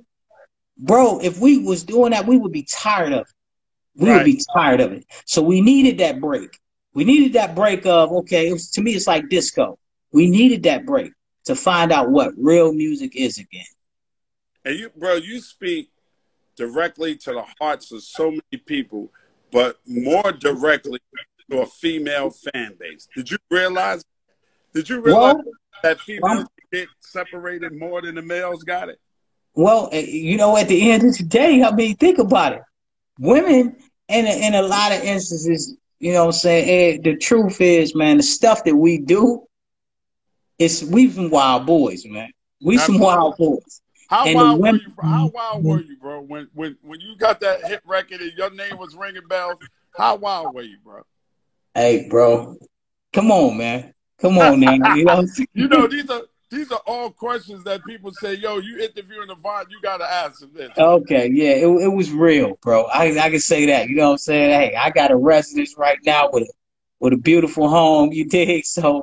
[0.78, 3.26] bro, if we was doing that, we would be tired of it.
[3.96, 5.04] We would be tired of it.
[5.26, 6.58] So we needed that break.
[6.94, 8.48] We needed that break of okay.
[8.48, 9.78] It was, to me, it's like disco.
[10.12, 11.12] We needed that break.
[11.44, 13.64] to find out what real music is again.
[14.64, 15.90] And you, bro, you speak
[16.56, 19.10] directly to the hearts of so many people,
[19.50, 21.00] but more directly
[21.50, 23.08] to a female fan base.
[23.16, 24.04] Did you realize?
[24.72, 25.44] Did you realize Well,
[25.82, 29.00] that females um, get separated more than the males got it?
[29.54, 32.62] Well, eh, you know, at the end of the day, I mean, think about it.
[33.18, 33.76] Women,
[34.08, 36.68] in a, in a lot of instances, you know what I'm saying?
[36.68, 39.46] eh, the truth is, man, the stuff that we do,
[40.58, 42.28] it's we some wild boys, man.
[42.60, 43.80] We some wild boys.
[44.08, 44.88] How And the wild were you?
[44.96, 45.06] Bro?
[45.06, 46.20] How wild were you, bro?
[46.22, 49.60] When when when you got that hit record and your name was ringing bells,
[49.96, 51.02] how wild were you, bro?
[51.72, 52.56] Hey, bro,
[53.12, 53.94] come on, man.
[54.18, 54.84] Come on man.
[54.96, 55.48] You know, what I'm saying?
[55.54, 59.68] You know these are these are all questions that people say, "Yo, you interviewing Avant,
[59.70, 62.84] you got to ask him this." Okay, yeah, it, it was real, bro.
[62.84, 63.88] I I can say that.
[63.88, 64.50] You know what I'm saying?
[64.50, 66.52] Hey, I got a residence right now with a
[67.00, 68.12] with a beautiful home.
[68.12, 68.64] You dig?
[68.66, 69.02] So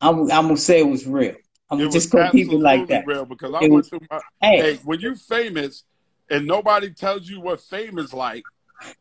[0.00, 1.34] I'm I'm gonna say it was real.
[1.70, 3.06] I'm It just gonna keep it like that.
[3.06, 4.20] real because I It went was- through my.
[4.40, 5.84] Hey, Hey, when you famous
[6.30, 8.44] and nobody tells you what fame is like,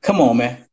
[0.01, 0.65] come on, man.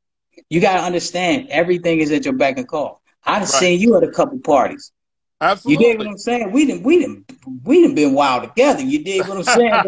[0.48, 3.00] You gotta understand everything is at your beck and call.
[3.24, 3.48] I've Right.
[3.48, 4.92] seen you at a couple parties.
[5.40, 5.84] You absolutely.
[5.84, 6.52] dig what I'm saying?
[6.52, 7.32] We didn't we didn't
[7.64, 8.82] we didn't been wild together.
[8.82, 9.82] You dig what I'm saying?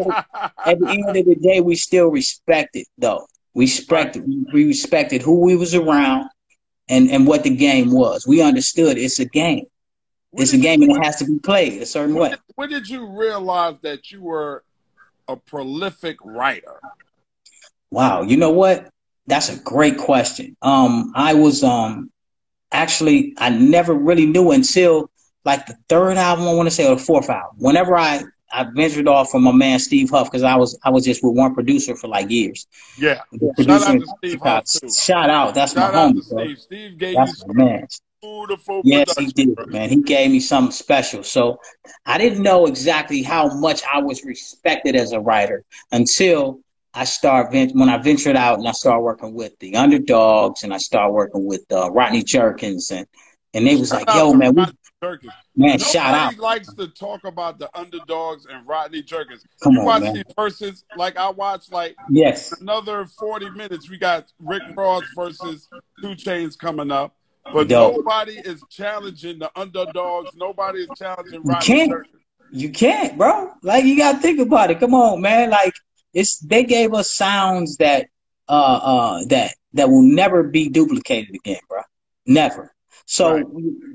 [0.65, 3.25] At the end of the day, we still respected though.
[3.53, 6.29] We respected we respected who we was around
[6.89, 8.25] and and what the game was.
[8.27, 9.65] We understood it's a game.
[10.31, 12.29] When It's a game you- and it has to be played a certain When way.
[12.31, 14.63] did, when did you realize that you were
[15.27, 16.81] a prolific writer?
[17.91, 18.89] Wow, you know what?
[19.27, 20.55] That's a great question.
[20.61, 22.11] Um, I was um
[22.71, 25.09] actually I never really knew until
[25.47, 27.55] like the third album I want to say or the fourth album.
[27.57, 31.05] Whenever I I ventured off from my man Steve Huff because I was I was
[31.05, 32.67] just with one producer for like years.
[32.97, 33.21] Yeah.
[33.31, 34.89] The Shout out to Steve Huff too.
[34.91, 36.43] Shout out, that's Shout my out homie, bro.
[36.45, 36.59] Steve.
[36.59, 37.87] Steve gave That's you my man.
[38.21, 39.65] beautiful Yes, he did, bro.
[39.67, 39.89] man.
[39.89, 41.23] He gave me something special.
[41.23, 41.59] So
[42.05, 46.59] I didn't know exactly how much I was respected as a writer until
[46.93, 50.77] I start when I ventured out and I started working with the underdogs and I
[50.77, 53.05] started working with uh, Rodney Jerkins and
[53.53, 54.65] and they was like, Shout out "Yo, man, we,
[55.03, 55.33] Jerkins.
[55.55, 59.43] man, Nobody shout out, likes to talk about the underdogs and Rodney Jerkins.
[59.61, 60.13] Come you on, watch man.
[60.15, 63.89] these verses like I watched like yes, another 40 minutes.
[63.89, 65.67] We got Rick Ross versus
[66.01, 67.15] 2 Chainz coming up.
[67.53, 70.35] But nobody is challenging the underdogs.
[70.35, 71.89] Nobody is challenging You Rodney can't.
[71.91, 72.15] Jerkins.
[72.51, 73.51] you can't, bro.
[73.61, 74.79] Like you gotta think about it.
[74.79, 75.51] Come on, man.
[75.51, 75.73] Like
[76.13, 78.07] it's they gave us sounds that
[78.49, 81.81] uh uh that that will never be duplicated again, bro.
[82.25, 82.73] Never.
[83.09, 83.45] So Right.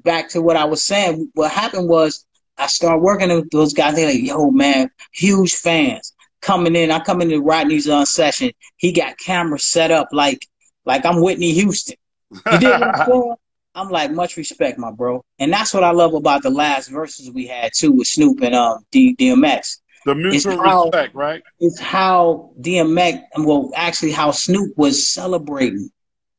[0.05, 2.25] back to what I was saying, what happened was
[2.59, 3.95] I started working with those guys.
[3.95, 6.91] They're like, yo, man, huge fans coming in.
[6.91, 8.51] I come into Rodney's on session.
[8.79, 10.47] He got cameras set up like
[10.87, 11.97] like I'm Whitney Houston.
[12.31, 13.39] You did what?
[13.75, 15.25] I'm like, much respect, my bro.
[15.39, 18.55] And that's what I love about the last Verzuz we had too with Snoop and
[18.55, 19.79] um D- DMX.
[20.07, 21.43] the mutual how- respect, right?
[21.61, 25.91] It's how DMX, well, actually how Snoop was celebrating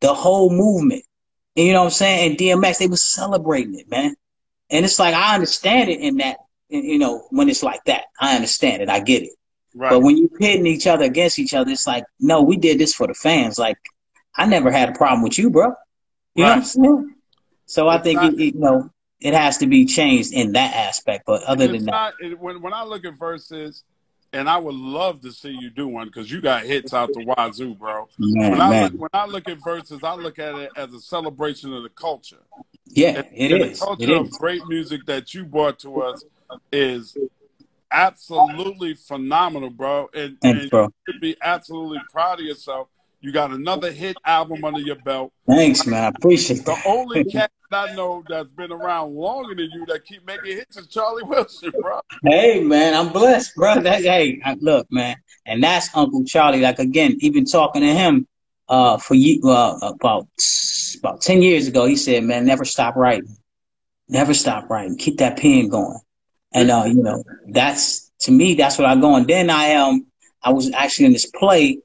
[0.02, 1.04] the whole movement.
[1.56, 2.32] And you know what I'm saying?
[2.32, 4.16] And DMX, they was celebrating it, man.
[4.70, 6.38] And it's like I understand it in that,
[6.70, 9.34] you know, when it's like that, I understand it, I get it.
[9.76, 9.89] Right.
[9.89, 12.94] But when you pitting each other against each other, it's like, no, we did this
[12.94, 13.60] for the fans.
[13.60, 13.78] Like,
[14.36, 15.74] I never had a problem with you, bro.
[16.36, 17.16] You know what I'm saying?
[17.66, 18.89] So I think not- it, you know
[19.24, 21.24] it has to be changed in that aspect.
[21.26, 23.84] But other it's than that, it, when when I look at Verzuz,
[24.34, 27.22] and I would love to see you do one because you got hits out the
[27.22, 28.10] wazoo, bro.
[28.19, 30.93] man, When I man, look when I look at Verzuz, I look at it as
[30.93, 32.43] a celebration of the culture.
[32.88, 33.80] yeah, And, it and is.
[33.80, 34.38] the It culture of is.
[34.38, 36.26] great music that you brought to us
[36.72, 37.17] is
[37.91, 40.10] absolutely phenomenal, bro.
[40.13, 40.89] And, Thanks, and bro.
[41.08, 42.89] you should be absolutely proud of yourself.
[43.24, 45.32] You got another hit album under your belt.
[45.48, 46.04] Thanks, man.
[46.04, 46.66] I appreciate it.
[46.66, 46.86] The that.
[46.86, 50.76] only cat that I know that's been around longer than you that keep making hits
[50.76, 52.02] is Charlie Wilson, bro.
[52.26, 53.80] Hey, man, I'm blessed, bro.
[53.80, 56.60] That, hey, look, man, and that's Uncle Charlie.
[56.60, 58.28] Like again, even talking to him,
[58.68, 60.28] uh, for you, uh, about
[61.00, 63.38] about ten years ago, he said, "Man, never stop writing,
[64.10, 64.98] never stop writing.
[64.98, 66.00] Keep that pen going."
[66.54, 69.16] And uh, you know, that's to me, that's what I go.
[69.16, 70.08] And then I um,
[70.44, 71.80] I was actually in this play,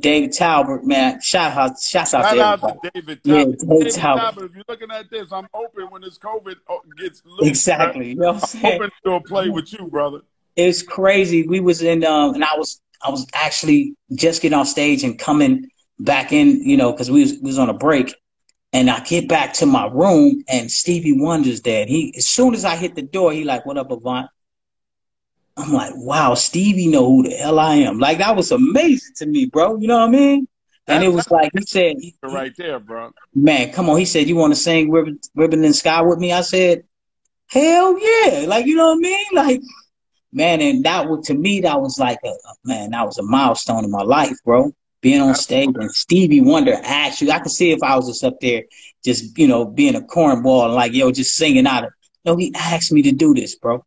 [0.00, 1.20] David Talbert, man.
[1.20, 3.58] Shout out, shout out Shout to out to David Yeah, Talbert.
[3.60, 4.20] David David Talbert.
[4.20, 7.48] Talbert, if you're looking at this, I'm open when this COVID oh, gets loose.
[7.48, 8.10] Exactly.
[8.10, 10.20] You know I'm I'm open to play with you, brother.
[10.56, 11.46] it's crazy.
[11.46, 15.18] We was in, um, and I was, I was actually just getting off stage and
[15.18, 15.70] coming
[16.00, 18.14] back in, you know, because we was, we was on a break,
[18.72, 21.82] and I get back to my room, and Stevie Wonder's there.
[21.82, 24.28] And he, as soon as I hit the door, he like, "What up, Avant?"
[25.56, 29.26] I'm like, "Wow, Stevie know who the hell I am." Like that was amazing to
[29.26, 29.76] me, bro.
[29.76, 30.48] You know what I mean?
[30.88, 33.10] And it was like he said, Right there, bro.
[33.34, 36.32] "Man, come on." He said, "You want to sing Ribbon, Ribbon and Sky with me?"
[36.32, 36.84] I said,
[37.48, 38.44] Hell yeah.
[38.46, 39.26] Like, you know what I mean?
[39.32, 39.60] Like,
[40.32, 42.32] man, and that was to me, that was like a
[42.64, 44.72] man, that was a milestone in my life, bro.
[45.00, 48.24] Being on stage and Stevie Wonder asked you, I could see if I was just
[48.24, 48.64] up there,
[49.04, 51.90] just you know, being a cornball and like, yo, just singing out of.
[52.24, 53.84] No, he asked me to do this, bro.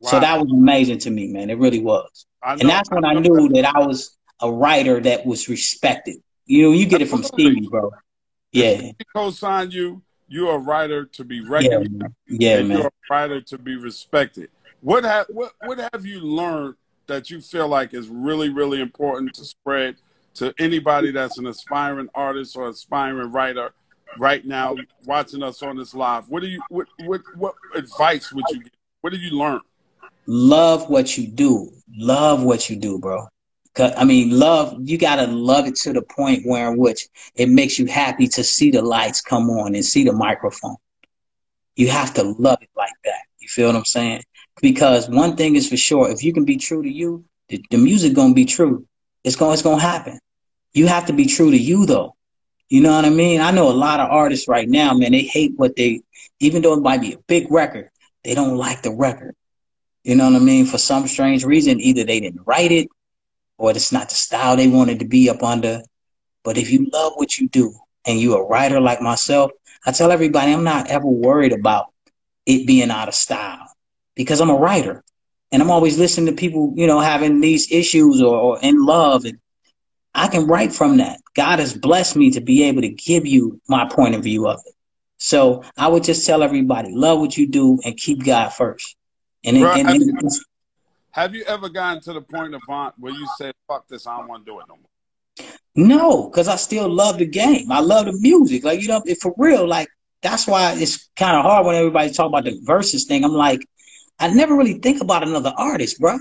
[0.00, 0.10] Wow.
[0.10, 1.50] So that was amazing to me, man.
[1.50, 2.26] It really was.
[2.42, 6.16] And that's when I, I knew that I was a writer that was respected.
[6.46, 7.90] You know, you get it from Stevie, bro.
[8.52, 8.76] Yeah.
[8.76, 10.02] He co-signed you.
[10.28, 12.14] You're a writer to be recognized.
[12.28, 12.78] Yeah, yeah man.
[12.78, 14.50] You're a writer to be respected.
[14.80, 16.74] What have what what have you learned
[17.06, 19.96] that you feel like is really really important to spread
[20.34, 23.72] to anybody that's an aspiring artist or aspiring writer
[24.18, 26.28] right now watching us on this live?
[26.28, 28.72] What do you what what what advice would you give?
[29.00, 29.60] What did you learn?
[30.30, 31.70] Love what you do.
[31.90, 33.26] Love what you do, bro.
[33.78, 37.48] I mean, love, you got to love it to the point where in which it
[37.48, 40.76] makes you happy to see the lights come on and see the microphone.
[41.76, 43.22] You have to love it like that.
[43.38, 44.22] You feel what I'm saying?
[44.60, 47.78] Because one thing is for sure, if you can be true to you, the, the
[47.78, 48.86] music going to be true.
[49.24, 50.18] It's going, it's going to happen.
[50.74, 52.16] You have to be true to you though.
[52.68, 53.40] You know what I mean?
[53.40, 56.02] I know a lot of artists right now, man, they hate what they,
[56.38, 57.88] even though it might be a big record,
[58.24, 59.34] they don't like the record.
[60.04, 60.66] You know what I mean?
[60.66, 62.88] For some strange reason, either they didn't write it
[63.58, 65.82] or it's not the style they wanted to be up under.
[66.44, 67.74] But if you love what you do
[68.06, 69.50] and you're a writer like myself,
[69.84, 71.86] I tell everybody I'm not ever worried about
[72.46, 73.66] it being out of style
[74.14, 75.04] because I'm a writer
[75.52, 79.24] and I'm always listening to people, you know, having these issues or, or in love
[79.24, 79.38] and
[80.14, 81.20] I can write from that.
[81.34, 84.60] God has blessed me to be able to give you my point of view of
[84.66, 84.74] it.
[85.18, 88.96] So I would just tell everybody, love what you do and keep God first.
[89.44, 90.32] And, Bro, and, and
[91.12, 92.62] have you ever gotten to the point of
[92.98, 95.48] where you said, "Fuck this, I don't want to do it no more"?
[95.74, 97.70] No, because I still love the game.
[97.70, 98.64] I love the music.
[98.64, 99.88] Like you know, if for real, like
[100.22, 103.24] that's why it's kind of hard when everybody talk about the Verzuz thing.
[103.24, 103.60] I'm like,
[104.18, 106.18] I never really think about another artist, bro.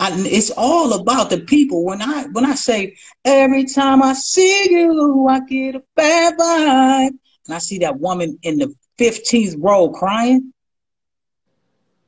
[0.00, 1.84] I, it's all about the people.
[1.84, 7.12] When I when I say every time I see you, I get a bad vibe,
[7.46, 10.51] and I see that woman in the 15th row crying,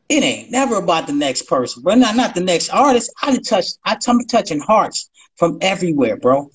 [0.08, 1.94] it ain't never about the next person, bro.
[1.94, 3.12] Not not the next artist.
[3.22, 6.50] I touch I am touching hearts from everywhere, bro.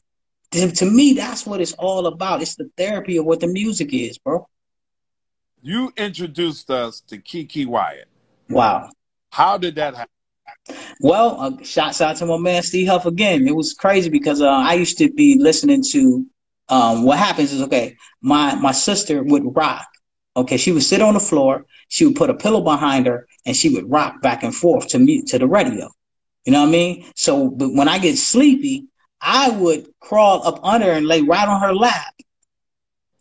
[0.51, 2.41] To, to me, that's what it's all about.
[2.41, 4.47] It's the therapy of what the music is, bro.
[5.61, 8.07] You introduced us to Keke Wyatt.
[8.49, 8.89] Wow.
[9.31, 10.09] How did that happen?
[11.01, 13.47] Well, uh, shouts out to my man Steve Huff again.
[13.47, 16.25] It was crazy because uh, I used to be listening to.
[16.69, 17.97] Um, what happens is okay.
[18.21, 19.87] My my sister would rock.
[20.37, 21.65] Okay, she would sit on the floor.
[21.89, 24.99] She would put a pillow behind her, and she would rock back and forth to
[24.99, 25.89] me to the radio.
[26.45, 27.05] You know what I mean?
[27.15, 28.85] So but when I get sleepy,
[29.21, 32.13] I would crawl up under her and lay right on her lap.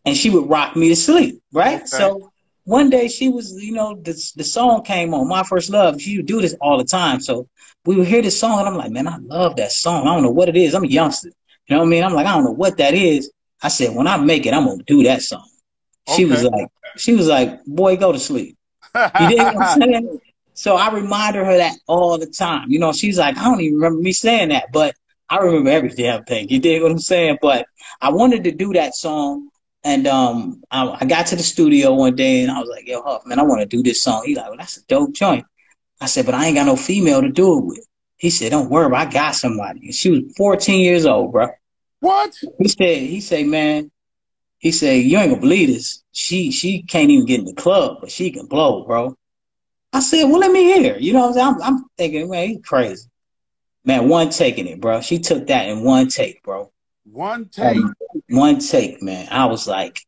[0.04, 1.78] And she would rock me to sleep, right?
[1.78, 1.86] Okay.
[1.86, 2.32] So
[2.64, 6.00] one day she was, you know, the, the song came on, My First Love.
[6.00, 7.20] She would do this all the time.
[7.20, 7.48] So
[7.84, 10.06] we would hear this song and I'm like, man, I love that song.
[10.06, 10.74] I don't know what it is.
[10.74, 11.28] I'm a youngster.
[11.66, 12.04] You know what I mean?
[12.04, 13.30] I'm like, I don't know what that is.
[13.62, 15.48] I said, when I make it, I'm gonna do that song.
[16.14, 18.57] She was like, she was like, boy, go to sleep.
[19.20, 20.20] You know what I'm saying?
[20.54, 22.70] So I reminded her that all the time.
[22.70, 24.94] You know, she's like, I don't even remember me saying that, but
[25.30, 26.48] I remember every damn thing.
[26.48, 27.38] You dig what I'm saying?
[27.40, 27.66] But
[28.00, 29.50] I wanted to do that song.
[29.84, 33.00] And um, I, I, got to the studio one day and I was like, yo,
[33.02, 34.24] Huff, man, I want to do this song.
[34.26, 35.46] He like, well, that's a dope joint.
[36.00, 37.86] I said, but I ain't got no female to do it with.
[38.16, 39.80] He said, don't worry, I got somebody.
[39.84, 41.48] And she was 14 years old, bro.
[42.00, 42.34] What?
[42.58, 43.92] He said, he said, man,
[44.58, 46.02] he said, "You ain't gonna believe this.
[46.12, 49.16] She she can't even get in the club, but she can blow, bro."
[49.92, 52.64] I said, "Well, let me hear." You know, what I'm, I'm, I'm thinking, man, he's
[52.64, 53.08] crazy.
[53.84, 55.00] Man, one taking it, bro.
[55.00, 56.70] She took that in one take, bro.
[57.04, 57.76] One take.
[57.76, 57.94] Um,
[58.28, 59.28] one take, man.
[59.30, 60.00] I was like,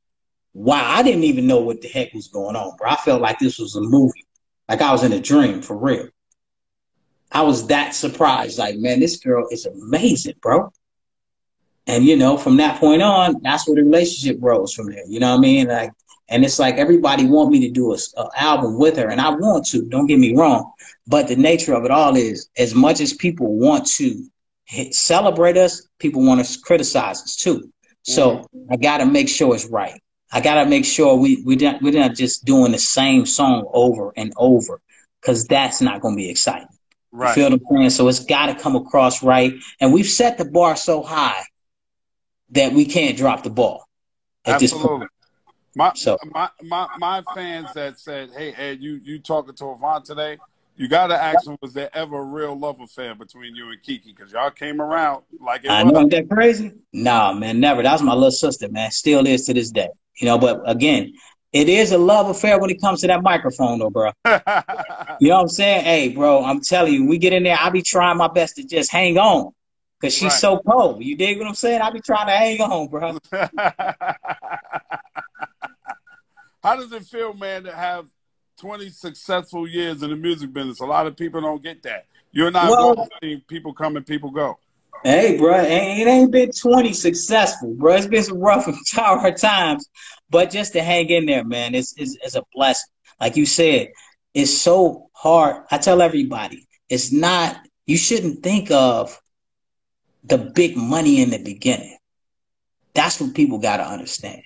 [0.52, 0.84] wow.
[0.84, 2.90] I didn't even know what the heck was going on, bro.
[2.90, 4.26] I felt like this was a movie,
[4.68, 6.08] like I was in a dream for real.
[7.32, 8.58] I was that surprised.
[8.58, 10.72] Like, man, this girl is amazing, bro.
[11.90, 15.04] And you know, from that point on, that's where the relationship grows from there.
[15.08, 15.66] You know what I mean?
[15.66, 15.90] Like,
[16.28, 19.30] and it's like everybody want me to do a, a, album with her, and I
[19.30, 19.84] want to.
[19.88, 20.72] Don't get me wrong,
[21.08, 24.24] but the nature of it all is, as much as people want to
[24.66, 27.72] hit, celebrate us, people want to criticize us too.
[28.02, 28.72] So mm-hmm.
[28.72, 30.00] I got to make sure it's right.
[30.30, 33.68] I got to make sure we we not, we're not just doing the same song
[33.72, 34.80] over and over,
[35.20, 36.68] because that's not going to be exciting.
[37.10, 37.36] Right.
[37.36, 37.90] You feel what I'm?
[37.90, 41.42] So it's got to come across right, and we've set the bar so high
[42.50, 43.84] that we can't drop the ball
[44.44, 44.80] at Absolutely.
[44.80, 45.10] this point.
[45.76, 46.18] My, so.
[46.24, 50.38] my my my fans that said, "Hey Ed, you you talking to Avant today?"
[50.80, 53.82] You got to ask them, was there ever a real love affair between you and
[53.82, 54.16] Keke?
[54.16, 55.92] Because y'all came around like it I was.
[55.92, 56.72] know that crazy.
[56.94, 57.82] Nah, man, never.
[57.82, 58.90] That was my little sister, man.
[58.90, 59.90] Still is to this day.
[60.16, 61.12] You know, but again,
[61.52, 64.12] it is a love affair when it comes to that microphone, though, bro.
[64.24, 65.84] you know what I'm saying?
[65.84, 68.64] Hey, bro, I'm telling you, we get in there, I be trying my best to
[68.64, 69.52] just hang on.
[70.00, 70.32] Cause she's Right.
[70.32, 71.02] so cold.
[71.04, 71.82] You dig what I'm saying?
[71.82, 73.18] I be trying to hang on, bro.
[76.62, 78.06] How does it feel, man, to have
[78.58, 80.80] 20 successful years in the music business?
[80.80, 82.06] A lot of people don't get that.
[82.32, 84.58] You're not Well- going people come and people go.
[85.02, 85.66] Hey, bro, it
[86.06, 87.94] ain't been 20 successful, bro.
[87.94, 89.88] It's been some rough and hard times,
[90.28, 92.90] but just to hang in there, man, it's, it's, it's a blessing.
[93.18, 93.92] Like you said,
[94.34, 95.64] it's so hard.
[95.70, 99.18] I tell everybody, it's not, you shouldn't think of
[100.24, 101.96] the big money in the beginning.
[102.94, 104.42] That's what people got to understand.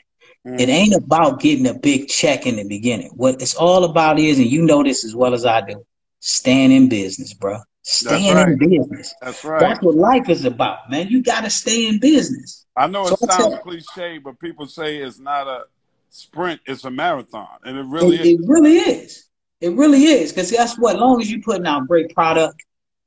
[0.47, 0.61] Mm.
[0.61, 3.11] It ain't about getting a big check in the beginning.
[3.15, 5.85] What it's all about is, and you know this as well as I do,
[6.21, 7.59] staying in business, bro.
[7.83, 9.15] Staying in business.
[9.21, 9.61] That's right.
[9.61, 11.09] That's what life is about, man.
[11.09, 12.65] You got to stay in business.
[12.77, 15.65] I know it So sounds cliche, but people say it's not a
[16.11, 17.59] sprint, it's a marathon.
[17.65, 18.41] And it really it, is.
[18.41, 19.25] it really is.
[19.61, 20.33] It really is.
[20.33, 20.97] Because guess what?
[20.97, 22.65] As long as you're putting out great product,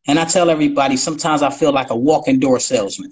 [0.08, 3.12] and I tell everybody, sometimes I feel like a walking door salesman.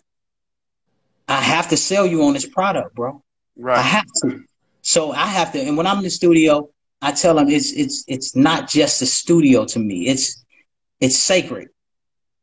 [1.27, 3.21] I have to sell you on this product, bro.
[3.57, 3.77] Right.
[3.77, 4.43] I have to.
[4.81, 5.59] So I have to.
[5.59, 6.69] And when I'm in the studio,
[7.01, 10.07] I tell them it's it's it's not just a studio to me.
[10.07, 10.43] It's
[10.99, 11.69] it's sacred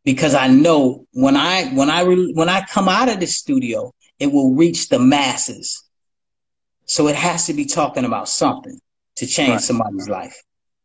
[0.05, 3.93] because I know when I when I re, when I come out of the studio,
[4.19, 5.85] it will reach the masses.
[6.85, 8.79] So it has to be talking about something
[9.17, 9.61] to change Right.
[9.61, 10.37] somebody's life.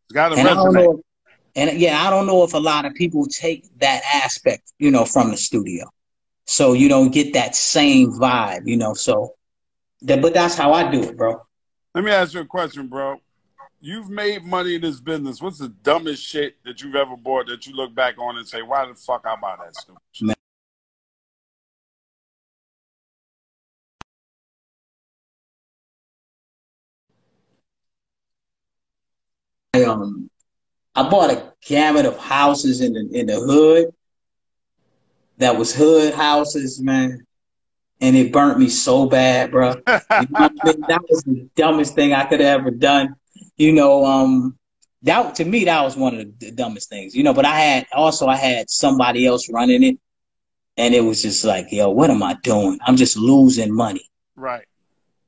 [0.05, 1.01] It's got to And I don't resonate.
[1.65, 1.71] Know.
[1.71, 5.05] And yeah, I don't know if a lot of people take that aspect, you know,
[5.05, 5.89] from the studio.
[6.45, 8.93] So you don't get that same vibe, you know.
[8.93, 9.35] So,
[10.03, 11.41] that, but that's how I do it, bro.
[11.93, 13.19] Let me ask you a question, bro.
[13.79, 15.41] You've made money in this business.
[15.41, 18.61] What's the dumbest shit that you've ever bought that you look back on and say,
[18.61, 20.37] why the fuck I buy that stupid shit?
[29.73, 30.29] I, um,
[30.97, 33.93] I bought a gamut of houses in the in the hood.
[35.37, 37.27] That was hood houses, man,
[38.01, 39.75] and it burnt me so bad, bro.
[39.75, 40.81] You know I mean?
[40.87, 43.15] that was the dumbest thing I could have ever done.
[43.57, 44.57] You know, um,
[45.03, 47.15] that to me that was one of the dumbest things.
[47.15, 49.99] You know, but I had also I had somebody else running it,
[50.77, 52.79] and it was just like, yo, what am I doing?
[52.87, 54.09] I'm just losing money.
[54.35, 54.65] right.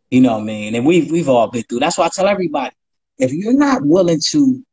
[0.10, 0.73] You know what I mean?
[0.73, 1.82] And we've we've all been through.
[1.82, 2.75] That's why I tell everybody,
[3.19, 4.65] if you're not willing to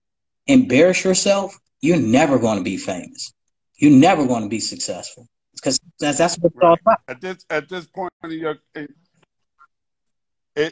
[0.46, 3.32] embarrass yourself, you're never going to be famous.
[3.76, 5.28] You're never going to be successful.
[5.54, 6.98] Because that's that's what it's all about.
[7.08, 8.90] At this at this point of your at,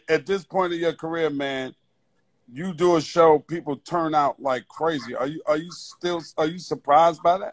[0.09, 1.75] at this point of your career, man,
[2.53, 5.15] you do a show, people turn out like crazy.
[5.15, 7.53] Are you are you still are you surprised by that?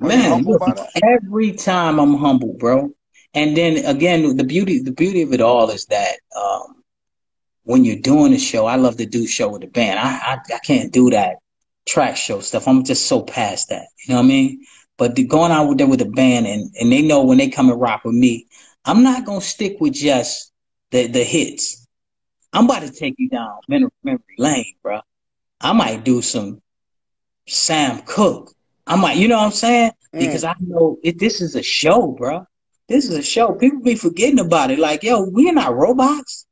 [0.00, 1.20] Are Man, look, by that?
[1.22, 2.92] every time I'm humble, bro.
[3.34, 6.79] And then again, the beauty the beauty of it all is that um,
[7.70, 9.98] when you're doing a show, I love to do show with the band.
[9.98, 11.36] I, I I can't do that
[11.86, 12.66] track show stuff.
[12.66, 13.86] I'm just so past that.
[14.06, 14.64] You know what I mean?
[14.98, 17.48] But the, going out with there with the band and and they know when they
[17.48, 18.46] come and rock with me,
[18.84, 20.52] I'm not gonna stick with just
[20.90, 21.86] the the hits.
[22.52, 25.00] I'm about to take you down memory, memory lane, bro.
[25.60, 26.60] I might do some
[27.46, 28.52] Sam Cooke.
[28.86, 29.92] I might, you know what I'm saying?
[30.12, 30.18] Mm.
[30.18, 32.46] Because I know it, this is a show, bro.
[32.88, 33.54] This is a show.
[33.54, 34.80] People be forgetting about it.
[34.80, 36.46] Like, yo, we're not robots.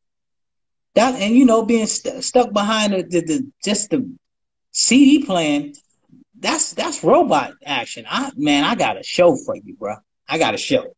[0.94, 4.10] That and you know, being st- stuck behind the, the, the just the
[4.72, 5.74] CD playing.
[6.40, 8.06] That's that's robot action.
[8.08, 9.96] I man, I got a show for you, bro.
[10.28, 10.92] I got a show.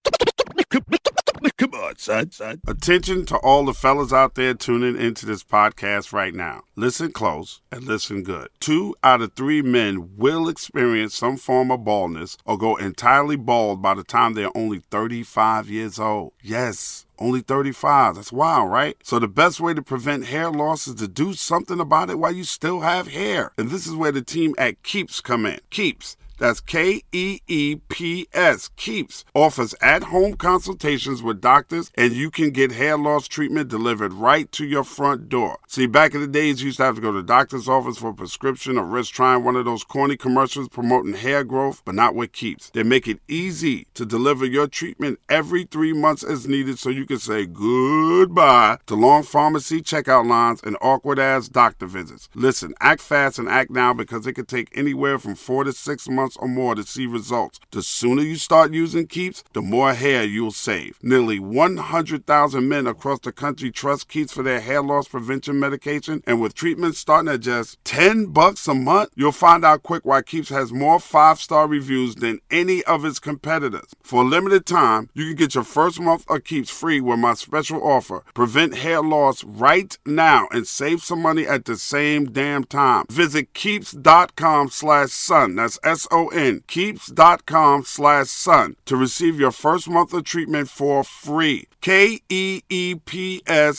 [1.56, 2.60] Come on, son, son.
[2.66, 6.62] Attention to all the fellas out there tuning into this podcast right now.
[6.76, 8.48] Listen close and listen good.
[8.60, 13.80] Two out of three men will experience some form of baldness or go entirely bald
[13.82, 16.32] by the time they're only 35 years old.
[16.42, 17.06] Yes.
[17.20, 18.16] Only 35.
[18.16, 18.96] That's wild, right?
[19.02, 22.32] So the best way to prevent hair loss is to do something about it while
[22.32, 23.52] you still have hair.
[23.58, 25.60] And this is where the team at Keeps come in.
[25.68, 26.16] Keeps.
[26.40, 28.70] That's K E E P S.
[28.76, 34.14] Keeps offers at home consultations with doctors, and you can get hair loss treatment delivered
[34.14, 35.58] right to your front door.
[35.68, 37.98] See, back in the days, you used to have to go to the doctor's office
[37.98, 41.94] for a prescription or risk trying one of those corny commercials promoting hair growth, but
[41.94, 42.70] not with Keeps.
[42.70, 47.04] They make it easy to deliver your treatment every three months as needed so you
[47.04, 52.30] can say goodbye to long pharmacy checkout lines and awkward ass doctor visits.
[52.34, 56.08] Listen, act fast and act now because it could take anywhere from four to six
[56.08, 57.60] months months or more to see results.
[57.70, 60.98] The sooner you start using Keeps, the more hair you'll save.
[61.02, 66.40] Nearly 100,000 men across the country trust Keeps for their hair loss prevention medication, and
[66.40, 70.50] with treatments starting at just 10 bucks a month, you'll find out quick why Keeps
[70.50, 73.94] has more five-star reviews than any of its competitors.
[74.02, 77.34] For a limited time, you can get your first month of Keeps free with my
[77.34, 78.22] special offer.
[78.34, 83.04] Prevent hair loss right now and save some money at the same damn time.
[83.08, 85.56] Visit keeps.com slash sun.
[85.56, 85.78] That's
[86.20, 86.62] S-O-N.
[86.66, 91.66] Keeps.com slash sun to receive your first month of treatment for free.
[91.80, 92.24] K-E-E-P-S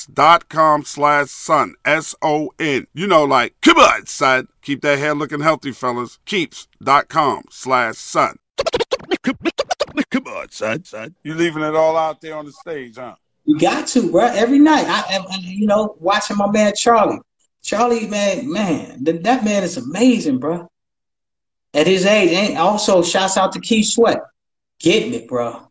[0.08, 1.76] dot com slash sun.
[1.86, 2.88] S-O-N.
[2.94, 4.48] You know, like, come on, son.
[4.64, 6.18] Keep that hair looking healthy, fellas.
[6.26, 8.38] Keeps.com slash sun.
[10.10, 11.16] Come on, son, son.
[11.24, 13.16] You leaving it all out there on the stage, huh?
[13.46, 14.26] You got to, bro.
[14.26, 17.20] Every night, I, I you know, watching my man Charlie.
[17.64, 20.71] Charlie, man, man, that, that man is amazing, bro.
[21.74, 24.20] At his age, and also shouts out to Keith Sweat,
[24.80, 25.68] getting it, bro.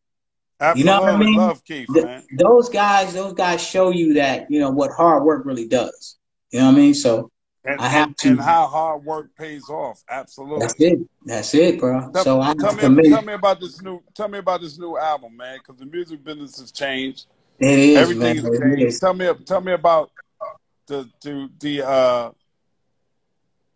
[0.75, 1.37] you know what I mean?
[1.37, 2.25] Love Keith, man.
[2.39, 6.17] those guys, those guys show you that you know what hard work really does.
[6.51, 6.95] You know what I mean?
[6.95, 7.31] So
[7.65, 8.29] and, I have to.
[8.31, 10.03] And how hard work pays off.
[10.09, 10.61] Absolutely.
[10.61, 10.99] That's it.
[11.25, 12.11] That's it, bro.
[12.13, 14.03] Tell, so I tell me, tell me about this new.
[14.15, 15.59] Tell me about this new album, man.
[15.59, 17.27] Because the music business has changed.
[17.59, 18.53] it is, Everything man.
[18.53, 19.01] has changed.
[19.01, 19.31] Tell me.
[19.45, 20.11] Tell me about
[20.87, 22.31] the the the uh.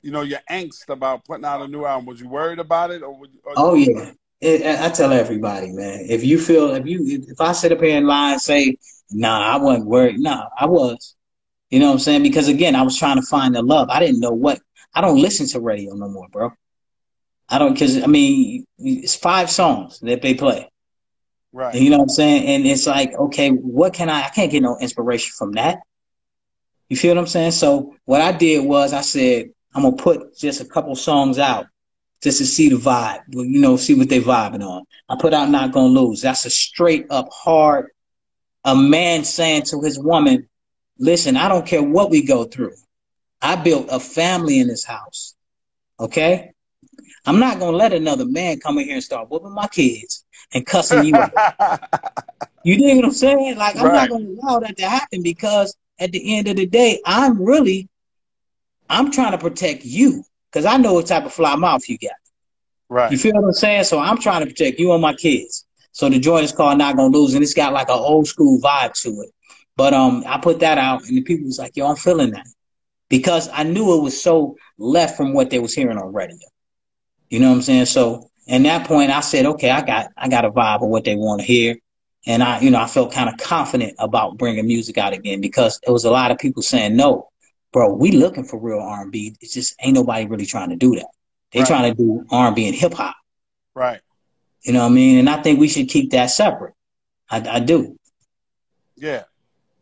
[0.04, 2.04] You know your angst about putting out a new album.
[2.04, 3.18] Was you worried about it, or?
[3.18, 4.10] Would you, or Oh yeah.
[4.38, 6.04] It, I tell everybody, man.
[6.10, 8.76] If you feel, if you, if, I sit up here and lie and say,
[9.10, 11.16] "Nah, I wasn't worried," nah, I was.
[11.70, 12.22] You know what I'm saying?
[12.22, 13.88] Because again, I was trying to find the love.
[13.88, 14.60] I didn't know what.
[14.94, 16.52] I don't listen to radio no more, bro.
[17.48, 20.68] I don't, because I mean, it's five songs that they play.
[21.50, 21.74] right.
[21.74, 22.44] You know what I'm saying?
[22.46, 24.24] And it's like, okay, what can I?
[24.24, 25.78] I can't get no inspiration from that.
[26.90, 27.52] You feel what I'm saying?
[27.52, 31.66] So what I did was I said I'm gonna put just a couple songs out
[32.22, 33.20] just to see the vibe.
[33.32, 34.84] well, You know, see what they vibing on.
[35.08, 37.90] I put out "Not Gonna Lose." That's a straight up hard.
[38.64, 40.48] A man saying to his woman,
[40.98, 42.74] "Listen, I don't care what we go through.
[43.42, 45.34] I built a family in this house.
[46.00, 46.50] Okay."
[47.26, 50.64] I'm not gonna let another man come in here and start whooping my kids and
[50.66, 51.80] cussing you out.
[52.66, 53.56] You dig what I'm saying?
[53.56, 53.92] Like I'm Right.
[53.92, 57.88] not gonna allow that to happen because at the end of the day, I'm really
[58.88, 62.12] I'm trying to protect you because I know what type of fly mouth you got.
[62.88, 63.10] Right.
[63.10, 63.84] You feel what I'm saying?
[63.84, 65.66] So I'm trying to protect you and my kids.
[65.92, 68.60] So the joint is called Not Gonna Lose, and it's got like an old school
[68.60, 69.30] vibe to it.
[69.76, 72.46] But um, I put that out, and the people was like, "Yo, I'm feeling that,"
[73.08, 76.36] because I knew it was so left from what they was hearing on radio.
[77.30, 77.86] You know what I'm saying?
[77.86, 81.04] So in that point, I said, "Okay, I got I got a vibe of what
[81.04, 81.76] they want to hear,"
[82.26, 85.80] and I, you know, I felt kind of confident about bringing music out again because
[85.86, 87.30] it was a lot of people saying, "No,
[87.74, 89.36] bro, we looking for real R&B.
[89.40, 91.08] It's just ain't nobody really trying to do that.
[91.52, 91.68] They Right.
[91.68, 93.16] trying to do R&B and hip hop."
[93.74, 94.00] Right.
[94.62, 95.18] You know what I mean?
[95.18, 96.74] And I think we should keep that separate.
[97.28, 97.98] I, I do.
[98.96, 99.24] Yeah.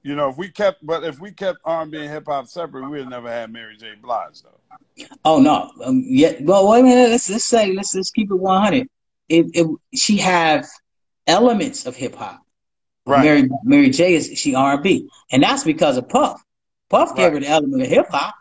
[0.03, 3.09] You know, if we kept, but if we kept R&B and hip hop separate, we'd
[3.09, 3.93] never had Mary J.
[4.03, 5.07] Blige, though.
[5.25, 5.71] Oh no.
[5.85, 6.33] Um, yeah.
[6.41, 7.11] Well, wait a minute.
[7.11, 8.89] Let's let's say let's let's keep it one hundred.
[9.29, 10.67] It, it she have
[11.27, 12.41] elements of hip hop.
[13.07, 13.23] Right.
[13.23, 16.43] Mary Mary J is she R and B, and that's because of Puff.
[16.93, 17.41] Puff gave her Right.
[17.41, 18.35] the element of hip hop,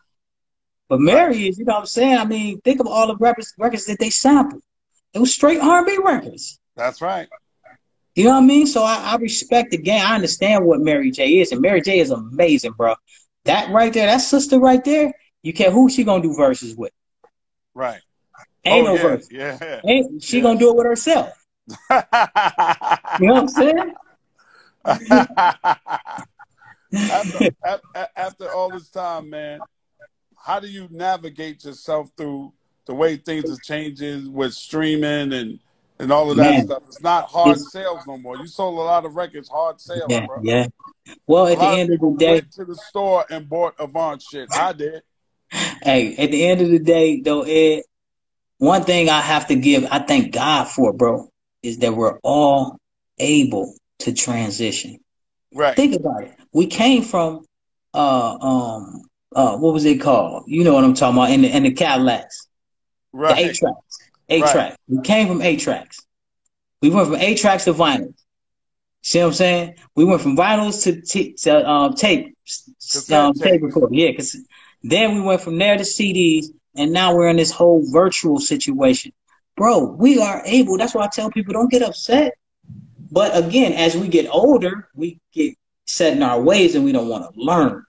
[0.90, 1.58] but Mary is.
[1.58, 2.18] You know what I'm saying?
[2.18, 4.62] I mean, think of all the records records that they sampled.
[5.14, 6.60] It was straight R and B records.
[6.76, 7.30] That's right.
[8.16, 8.68] You know what I mean?
[8.68, 10.06] So I, I respect the game.
[10.06, 12.96] I understand what Mary J is, and Mary J is amazing, bro.
[13.46, 16.92] That right there, that sister right there, you care who she gonna do verses with.
[17.74, 18.02] Right.
[18.66, 19.28] Ain't oh, no yeah, verse.
[19.32, 19.82] Yeah.
[19.86, 20.44] Ain't she Yeah.
[20.44, 21.30] gonna do it with herself?
[23.20, 23.94] You know what I'm saying?
[26.94, 27.52] after,
[28.16, 29.62] after, all this time, man,
[30.36, 32.54] how do you navigate yourself through
[32.86, 35.60] the way things are changing with streaming and
[36.00, 36.66] and all of that Man.
[36.66, 36.84] stuff?
[36.88, 38.36] It's not hard It's- sales no more.
[38.38, 40.42] You sold a lot of records, hard sales, Yeah, bro.
[40.44, 40.68] yeah.
[41.28, 44.50] Well, at the end of the day, went to the store and bought Avant shit.
[44.52, 45.04] I did.
[45.52, 47.84] hey, at the end of the day, though, Ed,
[48.58, 51.30] one thing I have to give, I thank God for, bro,
[51.64, 52.78] is that we're all
[53.20, 55.00] able to transition.
[55.54, 55.76] Right.
[55.76, 56.34] Think about it.
[56.54, 57.46] We came from,
[57.94, 59.02] uh, um,
[59.36, 60.44] uh, what was it called?
[60.48, 61.32] You know what I'm talking about?
[61.32, 62.48] In the in the Cadillacs,
[63.14, 63.38] the right.
[63.38, 63.98] eight tracks,
[64.30, 64.52] eight Right.
[64.52, 64.78] tracks.
[64.88, 66.06] We came from eight tracks.
[66.82, 68.14] We went from eight tracks to vinyl.
[69.04, 69.76] See what I'm saying?
[69.96, 72.36] We went from vinyls to, t- to um, tape,
[73.12, 73.94] um, tape recorder.
[73.96, 74.38] Yeah, because
[74.84, 79.12] then we went from there to CDs, and now we're in this whole virtual situation.
[79.56, 80.78] Bro, we are able.
[80.78, 82.34] That's why I tell people don't get upset.
[83.12, 85.56] But again, as we get older, we get
[85.92, 87.84] set in our ways, and we don't want to learn.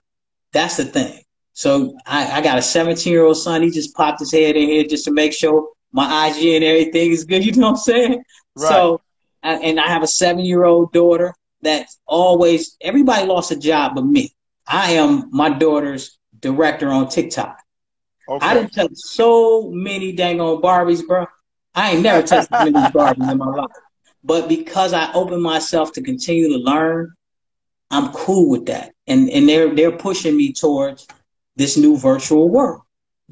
[0.53, 1.23] That's the thing.
[1.55, 3.63] So I, I got a 17 year old son.
[3.63, 7.11] He just popped his head in here just to make sure my IG and everything
[7.11, 7.45] is good.
[7.45, 8.25] You know what I'm saying?
[8.57, 8.69] Right.
[8.69, 9.01] So,
[9.43, 14.05] and I have a seven year old daughter that's always, everybody lost a job but
[14.05, 14.35] me.
[14.67, 17.59] I am my daughter's director on TikTok.
[18.29, 18.47] Okay.
[18.47, 21.27] I didn't touch so many dang on Barbies, bro.
[21.75, 23.71] I ain't never touched many Barbies in my life.
[24.25, 27.13] But because I opened myself to continue to learn,
[27.93, 28.95] I'm cool with that.
[29.07, 31.07] And and they're they're pushing me towards
[31.57, 32.83] this new virtual world.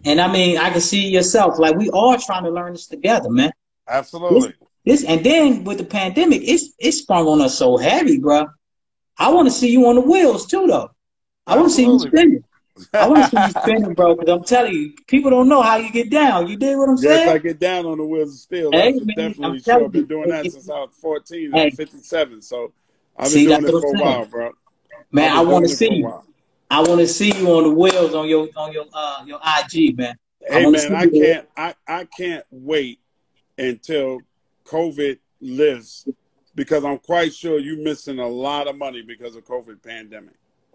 [0.05, 3.31] And I mean, I can see yourself, like we all trying to learn this together,
[3.31, 3.53] man.
[3.89, 4.55] Absolutely.
[4.85, 8.47] This and then with the pandemic, it's it's sprung on us so heavy, bro.
[9.19, 10.91] I want to see you on the wheels too, though.
[11.47, 12.45] I want to see you spinning.
[12.99, 14.15] I want to see you spinning, bro.
[14.15, 16.49] Because I'm telling you, people don't know how you get down.
[16.49, 17.29] You did what I'm Yes, saying?
[17.31, 18.71] I get down on the wheels of steel.
[18.73, 19.85] Hey, That's man, definitely I'm sure.
[19.85, 21.65] I've been doing that since I was 14 Hey.
[21.65, 22.43] and 57.
[22.43, 22.73] So
[23.21, 24.19] I've been See, that's it what for a I'm saying.
[24.19, 24.53] while, bro.
[25.13, 26.13] man, I want to see you.
[26.71, 29.97] I want to see you on the wheels on your on your uh your IG,
[29.99, 30.17] man.
[30.51, 33.01] I Hey wanna man, I can't I, I can't wait
[33.59, 34.21] until
[34.67, 36.07] COVID lifts
[36.55, 40.35] because I'm quite sure you're missing a lot of money because of COVID pandemic.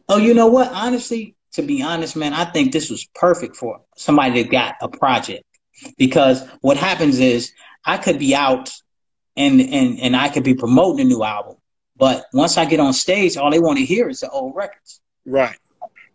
[0.09, 0.71] Oh, you know what?
[0.71, 4.89] Honestly, to be honest, man, I think this was perfect for somebody that got a
[4.89, 5.43] project.
[5.97, 7.53] Because what happens is
[7.85, 8.71] I could be out
[9.35, 11.55] and and and I could be promoting a new album.
[11.97, 15.01] But once I get on stage, all they want to hear is the old records.
[15.25, 15.57] Right.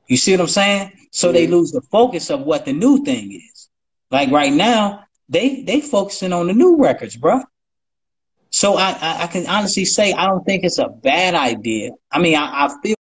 [0.08, 0.92] You see what I'm saying?
[1.12, 3.68] So they lose the focus of what the new thing is.
[4.10, 7.42] Like right now, they they focusing on the new records, bro.
[8.50, 11.92] So I, I I can honestly say I don't think it's a bad idea.
[12.10, 12.96] I mean, I, I feel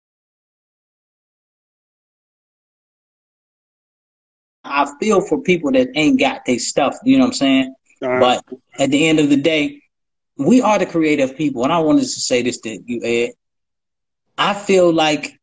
[4.65, 6.97] I feel for people that ain't got their stuff.
[7.05, 7.75] You know what I'm saying?
[8.19, 8.45] But
[8.79, 9.81] at the end of the day,
[10.39, 11.65] we are the creative people.
[11.65, 13.33] And I wanted to say this to you, Ed.
[14.39, 15.39] I feel like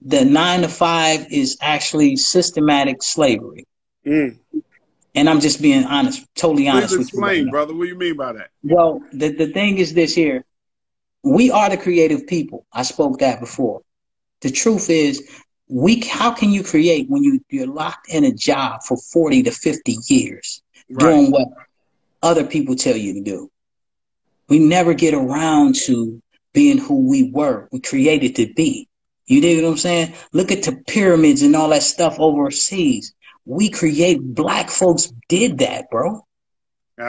[0.00, 3.66] the nine to five is actually systematic slavery.
[4.06, 4.38] mm.
[5.14, 7.18] And I'm just being honest, totally honest Please with you.
[7.20, 7.74] explain, brother.
[7.74, 8.50] What do you mean by that?
[8.62, 10.44] Well, the, the thing is this here.
[11.24, 12.64] We are the creative people.
[12.72, 13.80] I spoke that before.
[14.42, 15.28] The truth is,
[15.68, 19.50] we how can you create when you, you're locked in a job for 40 to
[19.50, 21.00] 50 years Right.
[21.00, 21.48] doing what
[22.22, 23.50] other people tell you to do?
[24.48, 26.22] We never get around to
[26.52, 28.88] being who we were, we created to be.
[29.26, 30.14] You dig what I'm saying?
[30.32, 33.14] Look at the pyramids and all that stuff overseas.
[33.44, 36.22] We create black folks did that, bro.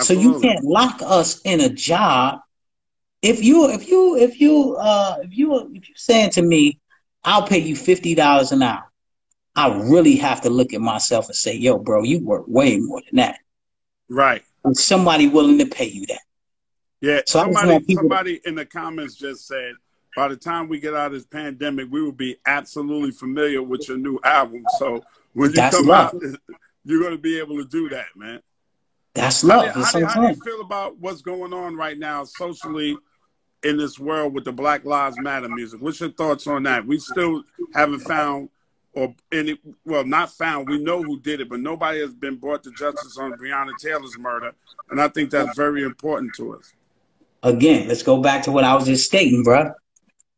[0.02, 2.40] So you can't lock us in a job.
[3.22, 6.80] If you if you if you uh if you if you're saying to me,
[7.24, 8.90] I'll pay you fifty dollars an hour,
[9.56, 13.02] I really have to look at myself and say, yo, bro, you work way more
[13.06, 13.40] than that.
[14.10, 14.44] Right.
[14.66, 16.22] Is somebody willing to pay you that?
[17.02, 17.22] Yeah.
[17.26, 19.74] So somebody people somebody in the comments just said
[20.16, 23.88] by the time we get out of this pandemic, we will be absolutely familiar with
[23.88, 24.64] your new album.
[24.78, 26.16] So when you That's come love.
[26.16, 26.22] out,
[26.84, 28.41] you're going to be able to do that, man.
[29.14, 29.74] That's love.
[29.74, 32.97] That's how, do, how do you feel about what's going on right now socially
[33.64, 35.82] in this world with the Black Lives Matter music?
[35.82, 36.86] What's your thoughts on that?
[36.86, 37.43] We still
[37.74, 38.50] haven't found,
[38.93, 40.70] or any, well, not found.
[40.70, 44.18] We know who did it, but nobody has been brought to justice on Breonna Taylor's
[44.18, 44.54] murder,
[44.89, 46.74] and I think that's very important to us.
[47.44, 49.72] Again, let's go back to what I was just stating, bro.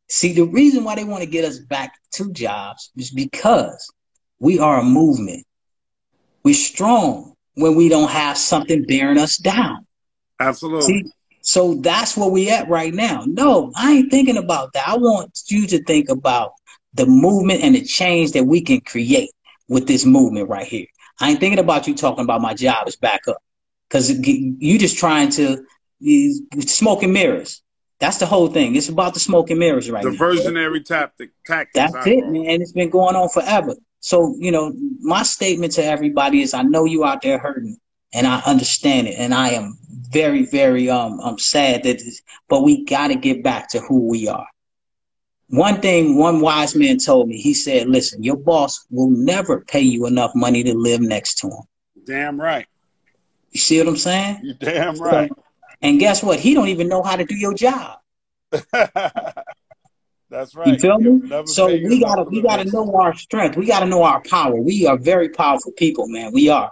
[0.07, 3.91] See, the reason why they want to get us back to jobs is because
[4.39, 5.45] we are a movement.
[6.43, 9.85] We're strong when we don't have something bearing us down.
[10.39, 10.81] Absolutely.
[10.81, 13.23] See, so that's where we at right now.
[13.25, 14.87] No, I ain't thinking about that.
[14.87, 16.53] I want you to think about
[16.93, 19.31] the movement and the change that we can create
[19.67, 20.87] with this movement right here.
[21.19, 23.41] I ain't thinking about you talking about my job is back up
[23.87, 25.63] because you just trying to
[26.01, 27.61] you- smoke and mirrors.
[27.99, 28.75] That's the whole thing.
[28.75, 30.11] It's about the smoke and mirrors right now.
[30.11, 31.75] Diversionary tactic, tactics.
[31.75, 32.45] That's it, man.
[32.47, 33.75] And it's been going on forever.
[33.99, 37.77] So, you know, my statement to everybody is I know you out there hurting
[38.13, 39.15] and I understand it.
[39.19, 39.77] And I am
[40.09, 42.01] very, very um I'm sad that
[42.49, 44.47] but we gotta get back to who we are.
[45.49, 49.81] One thing one wise man told me, he said, listen, your boss will never pay
[49.81, 51.63] you enough money to live next to him.
[52.03, 52.65] Damn right.
[53.51, 54.39] You see what I'm saying?
[54.43, 55.31] You damn right.
[55.81, 56.39] And guess what?
[56.39, 57.99] He don't even know how to do your job.
[60.29, 60.67] That's right.
[60.73, 61.29] You feel me?
[61.45, 63.57] So we gotta we gotta know our strength.
[63.57, 64.55] We gotta know our power.
[64.55, 66.31] We are very powerful people, man.
[66.31, 66.71] We are.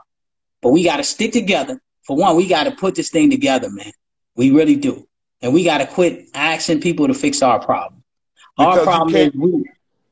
[0.62, 1.82] But we gotta stick together.
[2.03, 3.91] For one, we gotta put this thing together, man.
[4.36, 5.07] We really do.
[5.41, 8.03] And we gotta quit asking people to fix our problem.
[8.57, 9.64] Because Our problem is we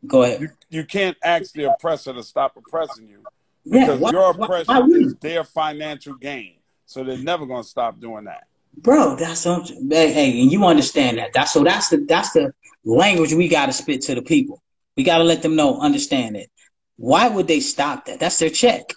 [0.06, 0.42] go ahead.
[0.42, 3.26] You, you can't ask the oppressor to stop oppressing you
[3.66, 4.94] Yeah, because why- your oppression why we?
[5.06, 6.56] is their financial gain.
[6.86, 8.48] So they're never going to stop doing that.
[8.78, 9.90] Bro, that's something.
[9.90, 11.34] Hey, hey, and you understand that.
[11.34, 11.64] That's so.
[11.64, 12.54] That's the that's the
[12.86, 14.62] language we got to spit to the people.
[14.96, 16.50] We got to let them know, understand it.
[16.98, 18.20] Why would they stop that?
[18.20, 18.94] That's their check.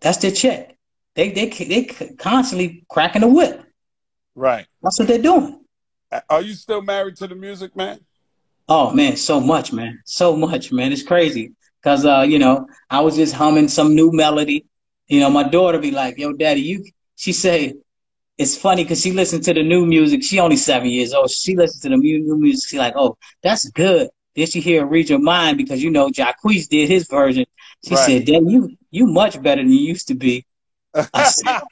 [0.00, 0.76] That's their check.
[1.14, 1.84] They they they
[2.16, 3.62] constantly cracking the whip.
[4.34, 4.66] Right.
[4.82, 5.60] That's what they're doing.
[6.28, 8.00] Are you still married to the music, man?
[8.68, 10.92] Oh man, so much, man, so much, man.
[10.92, 11.52] It's crazy
[11.82, 14.66] because uh, you know, I was just humming some new melody.
[15.08, 16.84] You know, my daughter be like, "Yo, daddy, you."
[17.16, 17.74] She say,
[18.40, 20.22] "It's funny because she listened to the new music.
[20.24, 21.30] She only seven years old.
[21.30, 22.68] She listened to the new, new music.
[22.70, 24.08] She like, oh, that's good.
[24.36, 27.44] Then she hear "Read Your Mind" because you know Jacquees did his version.
[27.86, 28.06] She Right.
[28.06, 30.46] said, "Daddy, you you much better than you used to be."
[31.22, 31.46] Said,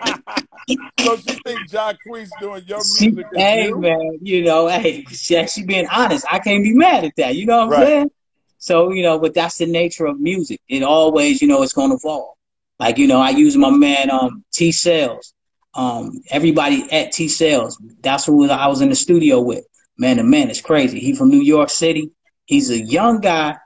[0.98, 3.74] so she think Jacquees doing your She, music hey you?
[3.74, 6.26] man, you know, hey, she, she being honest.
[6.30, 7.36] I can't be mad at that.
[7.36, 8.10] You know what I'm saying?
[8.58, 10.60] So you know, but that's the nature of music.
[10.68, 12.34] It always, you know, it's going to evolve.
[12.78, 15.34] Like you know, I use my man um T Sales.
[15.74, 17.80] Um, everybody at T Sales.
[18.00, 19.64] That's who I was in the studio with.
[19.96, 20.98] Man, the man is crazy.
[21.00, 22.10] He from New York City.
[22.46, 23.56] He's a young guy,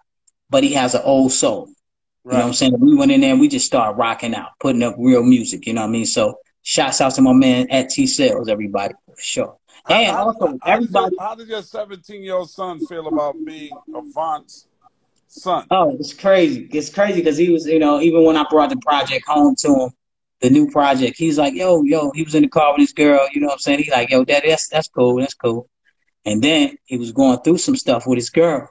[0.50, 1.68] but he has an old soul.
[2.24, 2.80] You know what I'm saying?
[2.80, 5.66] We went in there and we just started rocking out, putting up real music.
[5.66, 6.06] You know what I mean?
[6.06, 9.56] So shouts out to my man at T Sales, everybody, for sure.
[9.88, 11.16] And How- also how, everybody.
[11.18, 14.66] how does your 17 year old son feel about being Avant's
[15.26, 15.66] son?
[15.70, 16.68] Oh, it's crazy.
[16.72, 19.74] It's crazy because he was, you know, even when I brought the project home to
[19.74, 19.90] him,
[20.42, 23.26] the new project, he's like, yo, yo, he was in the car with his girl.
[23.32, 23.78] You know what I'm saying?
[23.78, 25.68] He's like, yo, daddy, that's that's cool, that's cool.
[26.24, 28.68] And then he was going through some stuff with his girl.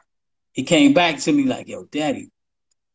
[0.51, 2.29] He came back to me like, yo, daddy,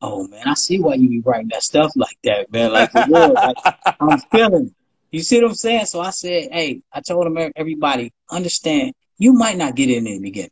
[0.02, 2.72] oh man, I see why you be writing that stuff like that, man.
[2.72, 3.56] Like for real, like
[4.00, 4.66] I'm feeling.
[4.66, 4.72] it.
[5.10, 5.86] You see what I'm saying?
[5.86, 10.04] So I said, hey, I told him everybody, understand, you might not get it in
[10.04, 10.50] the beginning,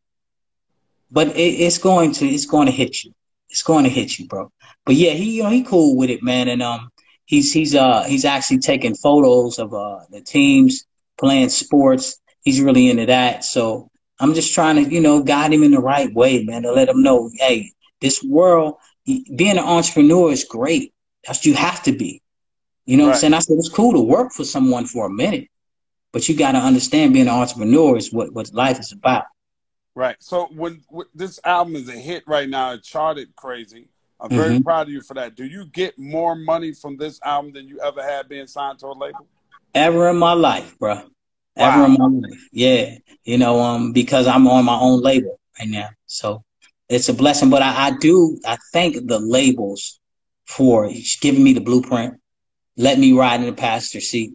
[1.11, 3.13] but it, it's going to it's going to hit you.
[3.51, 4.51] It's going to hit you, bro.
[4.87, 6.89] But yeah, he you know he cool with it, man, and um
[7.27, 10.85] he's he's uh he's actually taking photos of uh the teams
[11.19, 12.21] playing sports.
[12.43, 13.45] He's really into that.
[13.45, 16.73] So I'm just trying to you know guide him in the right way, man, to
[16.73, 20.93] let him know, hey, this world, being an entrepreneur is great.
[21.27, 22.23] That's what you have to be.
[22.87, 23.35] You know what I'm saying?
[23.35, 25.49] I said it's cool to work for someone for a minute,
[26.13, 29.25] but you got to understand being an entrepreneur is what what life is about.
[29.95, 30.17] Right.
[30.19, 33.89] So when, when this album is a hit right now, it charted crazy.
[34.25, 34.65] I'm very Mhm.
[34.65, 35.35] proud of you for that.
[35.37, 38.87] Do you get more money from this album than you ever had being signed to
[38.87, 39.27] a label?
[39.75, 40.95] ever in my life, bro.
[41.57, 41.85] Ever Wow.
[41.87, 42.49] in my life.
[42.53, 42.97] Yeah.
[43.25, 45.91] You know, um, because I'm on my own label right now.
[46.07, 46.43] So
[46.89, 47.51] it's a blessing.
[47.51, 50.01] But I, I do I thank the labels
[50.47, 52.15] for giving me the blueprint,
[52.77, 54.35] let me ride in the passenger seat.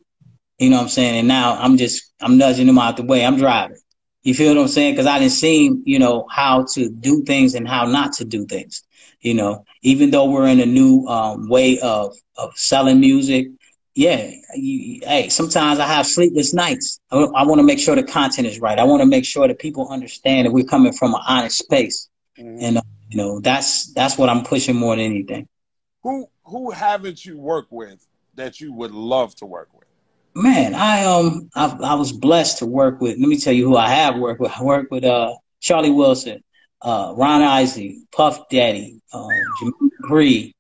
[0.59, 1.19] You know what I'm saying?
[1.19, 3.25] And now I'm just I'm nudging them out the way.
[3.25, 3.77] I'm driving.
[4.23, 4.93] You feel what I'm saying?
[4.93, 8.45] Because I didn't see, you know, how to do things and how not to do
[8.45, 8.83] things.
[9.21, 13.47] You know, even though we're in a new um, way of of selling music,
[13.95, 17.01] yeah, you, hey, sometimes I have sleepless nights.
[17.11, 18.79] I, want to make sure the content is right.
[18.79, 22.07] I want to make sure that people understand that we're coming from an honest space,
[22.37, 22.61] Mhm.
[22.61, 25.47] and uh, you know that's that's what I'm pushing more than anything.
[26.03, 28.05] Who who haven't you worked with
[28.35, 29.87] that you would love to work with?
[30.33, 33.17] Man, I um I, I was blessed to work with.
[33.19, 34.51] Let me tell you who I have worked with.
[34.57, 36.41] I worked with uh Charlie Wilson,
[36.81, 40.53] uh Ron Isley, Puff Daddy, Jermaine Dupri.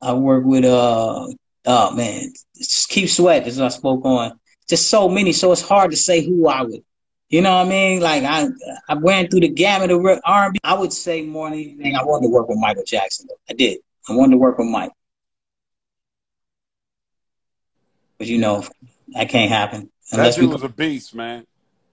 [0.00, 1.28] I work with uh
[1.66, 4.38] oh man, just Keith Sweat as I spoke on.
[4.68, 6.82] Just so many, so it's hard to say who I would.
[7.28, 8.00] You know what I mean?
[8.00, 8.48] Like I
[8.88, 10.58] I went through the gamut of R&B.
[10.62, 13.28] I would say more than anything, I wanted to work with Michael Jackson.
[13.48, 13.78] I did.
[14.08, 14.92] I wanted to work with Mike.
[18.18, 18.64] But you know,
[19.14, 21.46] that can't happen That unless we dude was a beast, man.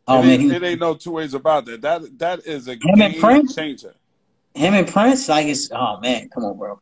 [0.10, 1.82] Oh it, man, ain't, it ain't no two ways about that.
[1.82, 3.56] That that is a Him and game Prince?
[3.56, 3.94] changer.
[4.56, 6.80] him and Prince, like it's oh man, come on, bro,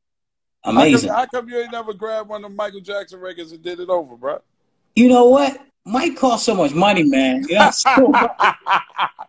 [0.63, 1.09] How come, amazing.
[1.09, 3.89] how come you ain't never grabbed one of the Michael Jackson records and did it
[3.89, 4.39] over, bro?
[4.95, 5.59] You know what?
[5.85, 7.45] Mike cost so much money, man.
[7.49, 8.11] You know, so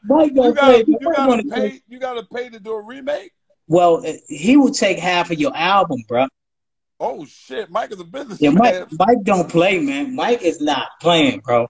[0.05, 0.85] Mike you gotta, play.
[0.87, 1.81] you gotta pay.
[1.89, 3.33] You gotta pay to do a remake.
[3.69, 6.27] Well, uh, he will take half of your album, bro.
[7.01, 8.53] Oh shit, Mike is a businessman.
[8.55, 8.89] Yeah, Mike.
[8.99, 10.15] Mike don't play, man.
[10.17, 11.69] Mike is not playing, bro.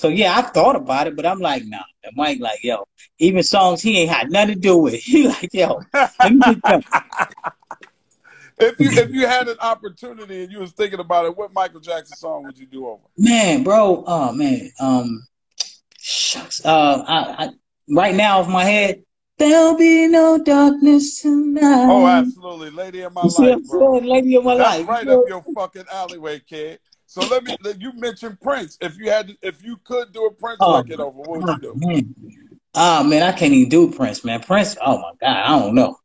[0.00, 1.82] So yeah, I thought about it, but I'm like, nah.
[2.02, 2.86] And Mike, like, yo,
[3.18, 4.94] even songs he ain't had nothing to do with.
[5.02, 6.64] He like, yo, let me just
[8.58, 11.80] if you if you had an opportunity and you was thinking about it, what Michael
[11.80, 13.02] Jackson song would you do over?
[13.18, 15.26] Man, bro, oh man, um,
[15.98, 16.64] shucks.
[16.64, 17.50] Uh, I, I
[17.90, 19.02] right now off my head,
[19.36, 21.88] there'll be no darkness tonight.
[21.90, 23.98] Oh, absolutely, Lady of My You Life, bro.
[23.98, 24.88] lady of my That's life.
[24.88, 26.78] right up your fucking alleyway, kid.
[27.10, 27.56] So let me.
[27.60, 28.78] let- You mentioned Prince.
[28.80, 31.54] If you had, if you could do a Prince Oh, record over, what would Oh,
[31.54, 31.74] you do?
[31.74, 32.14] man.
[32.72, 34.40] Ah, man, I can't even do Prince, man.
[34.40, 35.98] Prince, oh my God, I don't know.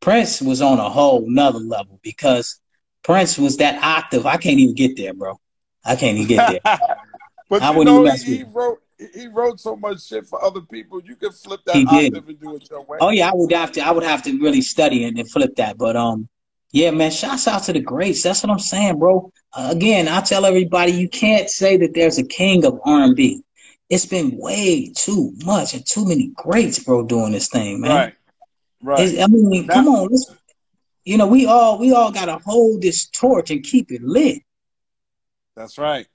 [0.00, 2.60] Prince was on a whole nother level because
[3.02, 4.26] Prince was that octave.
[4.26, 5.40] I can't even get there, bro.
[5.86, 6.60] I can't even get there.
[7.48, 8.78] but I you know, he, he wrote
[9.14, 11.00] he wrote so much shit for other people.
[11.02, 12.14] You could flip that He did.
[12.14, 12.98] octave and do it your way.
[13.00, 13.80] Oh yeah, I would have to.
[13.80, 15.78] I would have to really study and, and flip that.
[15.78, 16.28] But um,
[16.76, 17.10] Yeah, man.
[17.10, 18.22] Shouts out to the greats.
[18.22, 19.32] That's what I'm saying, bro.
[19.54, 23.42] Uh, again, I tell everybody you can't say that there's a king of R&B.
[23.88, 27.90] It's been way too much and too many greats, bro, doing this thing, man.
[27.90, 28.14] Right.
[28.82, 29.00] Right.
[29.00, 30.30] It's- I mean, come on, let's,
[31.06, 34.42] you know, we all we all gotta hold this torch and keep it lit.
[35.56, 36.06] That's right.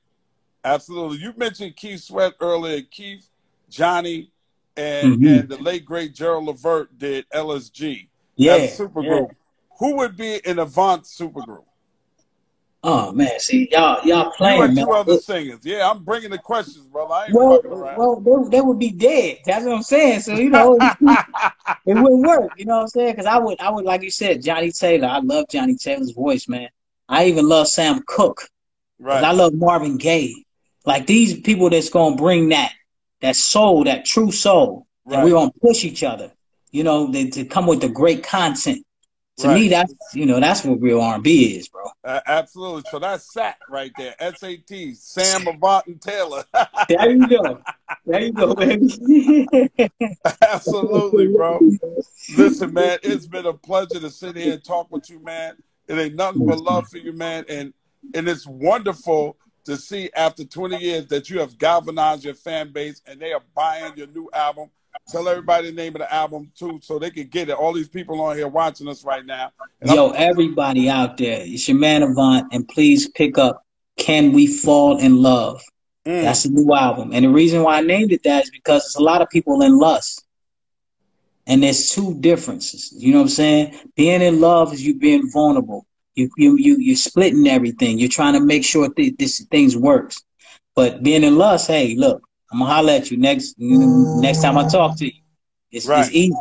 [0.64, 1.18] Absolutely.
[1.18, 2.84] You mentioned Keith Sweat earlier.
[2.84, 3.28] Keith,
[3.68, 4.32] Johnny,
[4.78, 5.40] and Mhm.
[5.40, 8.10] and the late great Gerald Levert did LSG.
[8.36, 8.58] Yeah.
[8.58, 9.32] That's supergroup.
[9.82, 11.64] Who would be an Avant supergroup?
[12.84, 15.60] Oh man, see y'all y'all You playing, and two other singers.
[15.64, 17.14] Yeah, I'm bringing the questions, brother.
[17.16, 17.98] I ain't Well, fucking around.
[17.98, 19.40] well, they, they would be dead.
[19.44, 20.20] That's what I'm saying.
[20.20, 20.98] So you know, it
[21.86, 22.52] wouldn't work.
[22.58, 23.12] You know what I'm saying?
[23.14, 25.08] Because I would, I would, like you said, Johnnie Taylor.
[25.08, 26.70] I love Johnnie Taylor's voice, man.
[27.10, 28.48] I even love Sam Cooke.
[29.00, 29.24] right.
[29.24, 30.46] I love Marvin Gaye.
[30.86, 32.72] Like these people that's gonna bring that,
[33.22, 35.24] that soul, that true soul, and Right.
[35.26, 36.32] we're gonna push each other.
[36.72, 38.86] You know, they, to come with the great content.
[39.38, 41.84] To me, that's you know, that's what real R&B is, bro.
[42.04, 42.84] Uh, absolutely.
[42.92, 44.14] So that's SAT right there.
[44.20, 44.96] SAT.
[44.96, 46.44] Sam Avant and Taylor.
[46.90, 47.62] There you go.
[48.06, 49.48] There you go, baby.
[50.42, 51.60] absolutely, bro.
[52.36, 55.56] Listen, man, it's been a pleasure to sit here and talk with you, man.
[55.88, 57.46] It ain't nothing but love for you, man.
[57.48, 57.74] And
[58.14, 63.02] and it's wonderful to see after 20 years that you have galvanized your fan base
[63.06, 64.70] and they are buying your new album.
[65.10, 67.54] Tell everybody the name of the album too, so they can get it.
[67.54, 69.52] All these people on here watching us right now.
[69.84, 73.66] Yo, I'm- everybody out there, it's your man Avant, and please pick up
[73.98, 75.62] Can We Fall in Love?
[76.06, 77.12] Mm, That's a new album.
[77.14, 79.62] And the reason why I named it that is because there's a lot of people
[79.62, 80.24] in lust.
[81.48, 82.94] And there's two differences.
[82.96, 83.76] You know what I'm saying?
[83.96, 85.86] Being in love is you being vulnerable.
[86.16, 87.98] You you you you're splitting everything.
[87.98, 90.22] You're trying to make sure th- this things works.
[90.76, 94.68] But being in lust, hey, look, I'm gonna holler at you next next time I
[94.68, 95.12] talk to you.
[95.72, 96.06] It's Right.
[96.06, 96.36] it's easy.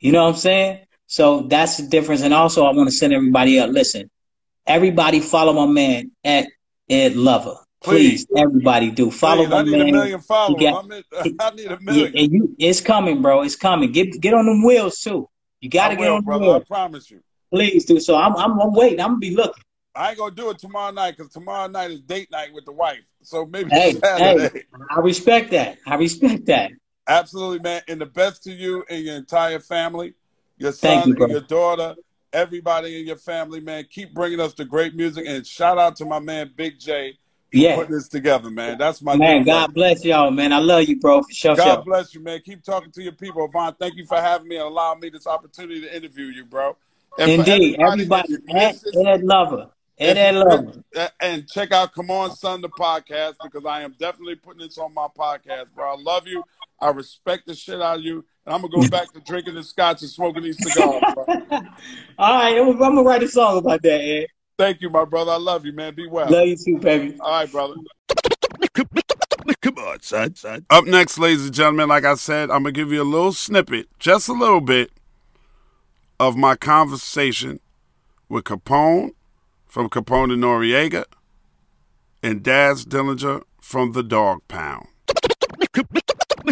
[0.00, 0.78] You know what I'm saying?
[1.06, 2.22] So that's the difference.
[2.22, 3.70] And also, I want to send everybody up.
[3.70, 4.10] Listen,
[4.66, 6.48] everybody follow my man at
[6.90, 7.54] Ed Lover.
[7.82, 8.40] Please, Please.
[8.40, 9.80] everybody do follow please, my I need man.
[9.88, 10.60] a million followers.
[10.62, 10.86] got-
[11.40, 12.16] I need a Yeah, million.
[12.16, 13.42] and you, it's coming, bro.
[13.42, 13.92] It's coming.
[13.92, 15.28] Get get on them wheels too.
[15.60, 16.56] You got to get on the brother.
[16.56, 17.20] I promise you.
[17.52, 18.00] Please do.
[18.00, 19.00] So I'm I'm, I'm waiting.
[19.00, 19.62] I'm gonna be looking.
[19.94, 22.72] I ain't gonna do it tomorrow night because tomorrow night is date night with the
[22.72, 23.02] wife.
[23.22, 24.50] So maybe Hey, Saturday.
[24.54, 25.78] hey, I respect that.
[25.86, 26.72] I respect that.
[27.06, 27.82] Absolutely, man.
[27.88, 30.14] And the best to you and your entire family,
[30.56, 31.96] your son you, and your daughter,
[32.32, 33.84] everybody in your family, man.
[33.90, 35.26] Keep bringing us the great music.
[35.26, 37.18] And shout out to my man Big J
[37.52, 38.78] for Yeah, putting this together, man.
[38.78, 39.44] That's my man.
[39.44, 40.52] God bless y'all, man.
[40.52, 41.22] I love you, bro.
[41.22, 42.40] For sure, God bless you, man.
[42.40, 43.46] Keep talking to your people.
[43.48, 46.76] Vaughn, thank you for having me and allowing me this opportunity to interview you, bro.
[47.18, 48.78] And Indeed, everybody everybody.
[48.96, 49.68] Ed, Ed Lover.
[50.02, 50.62] Ed If Ed you Lover.
[50.62, 54.60] missed- uh, And check out Come On Son, the podcast, because I am definitely putting
[54.60, 55.92] this on my podcast, bro.
[55.94, 56.42] I love you.
[56.80, 58.24] I respect the shit out of you.
[58.44, 61.24] And I'm going to go back to drinking the scotch and smoking these cigars, bro.
[62.18, 64.26] All right, I'm, I'm gonna write a song about that, Ed.
[64.58, 65.30] Thank you, my brother.
[65.32, 65.94] I love you, man.
[65.94, 66.28] Be well.
[66.28, 67.16] Love you too, baby.
[67.20, 67.74] All right, brother.
[69.60, 70.66] Come on, son, son.
[70.70, 73.32] Up next, ladies and gentlemen, like I said, I'm going to give you a little
[73.32, 74.90] snippet, just a little bit,
[76.18, 77.60] of my conversation
[78.28, 79.12] with Capone
[79.72, 81.06] from Capone and Noreaga
[82.22, 84.86] and Daz Dillinger from the Dog Pound.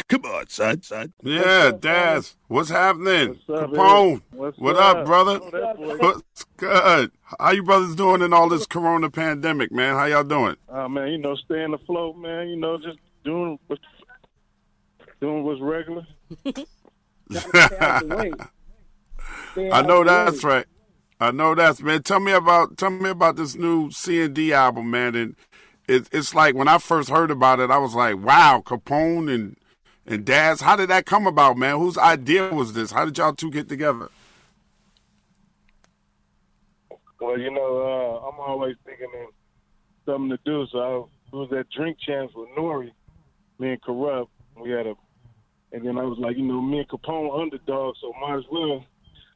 [0.08, 1.12] Come on, son, son.
[1.22, 3.38] Yeah, Daz, what's happening?
[3.44, 4.96] What's up, Capone, What's what up?
[4.96, 5.38] up, brother?
[5.38, 5.98] That.
[6.00, 7.10] What's good?
[7.38, 9.96] How you brothers doing in all this corona pandemic, man?
[9.96, 10.56] How y'all doing?
[10.70, 12.48] Oh man, you know, staying afloat, man.
[12.48, 13.80] You know, just doing what,
[15.20, 16.06] doing what's regular.
[19.70, 20.64] I know that's right.
[21.22, 22.02] I know that's man.
[22.02, 25.14] Tell me about tell me about this new C and D album, man.
[25.14, 25.36] And
[25.86, 29.56] it, it's like when I first heard about it, I was like, wow, Capone and
[30.06, 30.62] and Daz.
[30.62, 31.76] How did that come about, man?
[31.76, 32.92] Whose idea was this?
[32.92, 34.08] How did y'all two get together?
[37.20, 39.34] Well, you know, uh, I'm always thinking of
[40.06, 40.66] something to do.
[40.72, 42.92] So I was at Drink Champs with Nori,
[43.58, 44.28] me and Kurupt.
[44.56, 44.94] We had a,
[45.72, 48.86] and then I was like, you know, me and Capone underdog, so might as well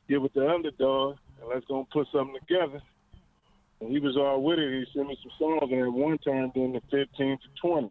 [0.09, 2.81] get with the underdog and let's go and put something together.
[3.81, 4.87] And he was all with it.
[4.87, 7.91] He sent me some songs, and at one time, then the 15 to 20.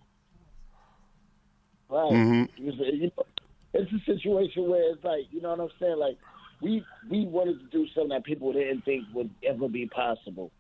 [1.90, 2.12] Right.
[2.12, 2.68] Mm-hmm.
[2.68, 3.26] Know, you know,
[3.74, 5.98] it's a situation where it's like, you know what I'm saying?
[5.98, 6.18] Like,
[6.62, 10.52] we we wanted to do something that people didn't think would ever be possible.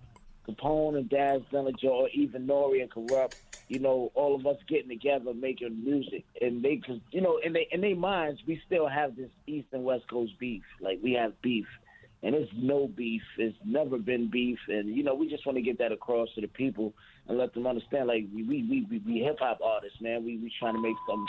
[0.48, 3.32] Capone and Daz Dillinger, or even Nori and Kurupt,
[3.70, 7.54] you know, all of us getting together making music, and they, cause you know, in
[7.54, 10.64] they in their minds, we still have this East and West Coast beef.
[10.82, 11.66] Like we have beef,
[12.24, 13.22] and it's no beef.
[13.38, 16.42] It's never been beef, and you know, we just want to get that across to
[16.42, 16.94] the people
[17.28, 18.08] and let them understand.
[18.08, 20.24] Like we we we, we, we hip hop artists, man.
[20.26, 21.28] We we trying to make something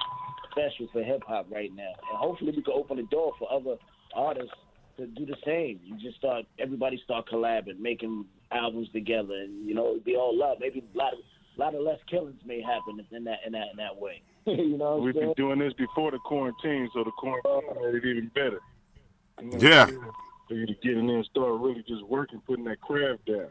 [0.53, 3.77] special for hip hop right now, and hopefully we can open the door for other
[4.15, 4.55] artists
[4.97, 5.81] to do the same.
[5.83, 10.37] You just start everybody start collabing, making albums together, and you know it'd be all
[10.37, 10.59] love.
[10.61, 11.19] Maybe a lot of
[11.57, 14.23] a lot of less killings may happen in that in that in that way.
[14.47, 18.05] you know, what We've been doing this before the quarantine, so the quarantine made it
[18.05, 18.61] even better.
[19.43, 19.91] You know, Yeah.
[20.49, 23.49] For you to get in there and start really just working, putting that craft down.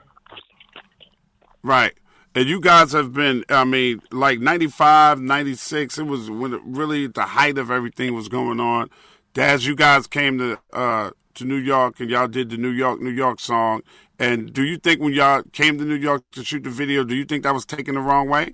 [1.63, 1.93] Right.
[2.35, 7.07] And you guys have been, I mean, like 95, 96, it was when it really
[7.07, 8.89] the height of everything was going on.
[9.33, 13.01] Daz, you guys came to uh, to New York and y'all did the New York,
[13.01, 13.81] New York song.
[14.19, 17.15] And do you think when y'all came to New York to shoot the video, do
[17.15, 18.53] you think that was taken the wrong way?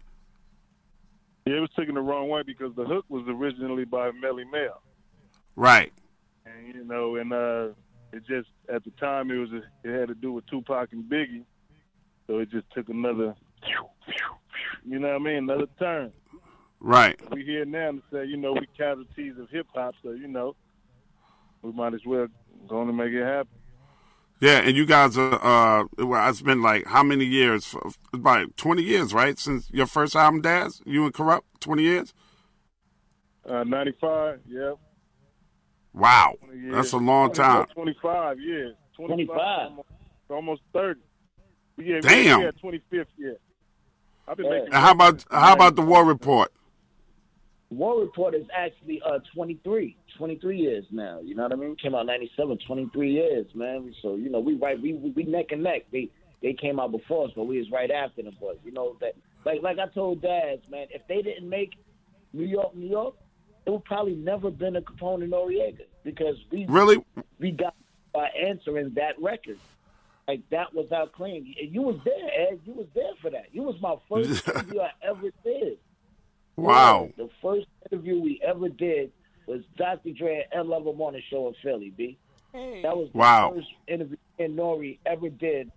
[1.45, 4.81] Yeah, it was taken the wrong way because the hook was originally by Melle Mel.
[5.55, 5.91] Right.
[6.45, 7.67] and you know, and uh,
[8.11, 9.49] it just at the time it was
[9.83, 11.43] it had to do with Tupac and Biggie,
[12.27, 13.35] so it just took another,
[14.85, 16.11] you know what I mean, another turn.
[16.79, 17.19] Right.
[17.31, 20.55] We here now to say, you know, we casualties of hip hop, so you know,
[21.61, 22.27] we might as well
[22.67, 23.49] go on and make it happen.
[24.41, 27.75] Yeah, and you guys are, uh, well, it's been like how many years?
[28.13, 29.37] About 20 years, right?
[29.37, 30.81] Since your first album, Daz?
[30.85, 31.41] You and Kurupt?
[31.59, 32.13] 20 years?
[33.45, 34.73] Uh, Ninety five, yeah,
[35.93, 36.35] Wow.
[36.53, 36.73] years.
[36.75, 37.65] That's a long time.
[37.73, 39.37] Twenty five years, 25.
[39.37, 39.87] almost,
[40.29, 41.01] almost thirty.
[41.77, 42.41] Yeah, Damn.
[42.41, 43.07] Yeah, twenty fifth.
[43.17, 43.31] Yeah,
[44.27, 44.51] I've been Yeah.
[44.59, 44.71] making.
[44.73, 46.51] How about how about the War Report?
[47.71, 51.19] War Report is actually uh 23, 23 years now.
[51.21, 51.75] You know what I mean?
[51.75, 53.93] Came out 97, 23 years, man.
[54.01, 55.83] So you know we right we we, we neck and neck.
[55.91, 56.09] They
[56.41, 58.35] they came out before us, but we was right after them.
[58.39, 59.13] But you know that
[59.45, 61.75] like like I told Daz, man, if they didn't make
[62.33, 63.15] New York, New York,
[63.65, 67.03] it would probably never been a Capone and Noreaga because we Really?
[67.39, 67.75] we got
[68.13, 69.57] by answering that record.
[70.27, 71.51] Like that was our claim.
[71.59, 72.59] You was there, Ed.
[72.65, 73.47] You was there for that.
[73.51, 75.77] You was my first interview I ever did.
[76.55, 77.09] Wow.
[77.17, 79.11] The first interview we ever did
[79.47, 80.11] was Dr.
[80.11, 82.17] Dre at Ed Lover Morning Show in Philly, B.
[82.53, 82.81] Hey.
[82.83, 83.53] That was the Wow.
[83.55, 85.71] first interview me and Nori ever did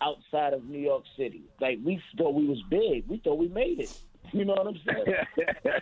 [0.00, 1.42] outside of New York City.
[1.60, 3.06] Like we thought we was big.
[3.08, 3.98] We thought we made it.
[4.32, 5.16] You know what I'm saying?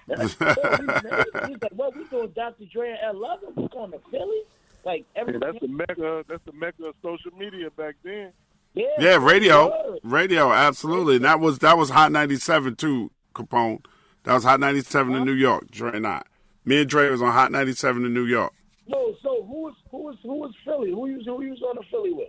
[0.08, 1.48] Like, yeah, we made it.
[1.48, 1.96] He's like, "What?
[1.96, 2.64] We doing Dr.
[2.72, 3.46] Dre at Ed Lover?
[3.56, 4.42] We going to Philly?
[4.84, 6.24] Like Yeah, that's the mecca.
[6.28, 8.32] That's the mecca of social media back then.
[8.74, 11.16] yeah, Yeah, radio, radio, absolutely.
[11.16, 13.84] And that was that was Hot ninety seven too, Capone.
[14.24, 15.70] That was Hot ninety seven in New York.
[15.70, 16.22] Dre and I.
[16.66, 18.52] Me and Dre was on Hot ninety seven in New York.
[18.86, 20.90] No, so who was who was who was Philly?
[20.90, 22.28] Who you was who you was on the Philly with?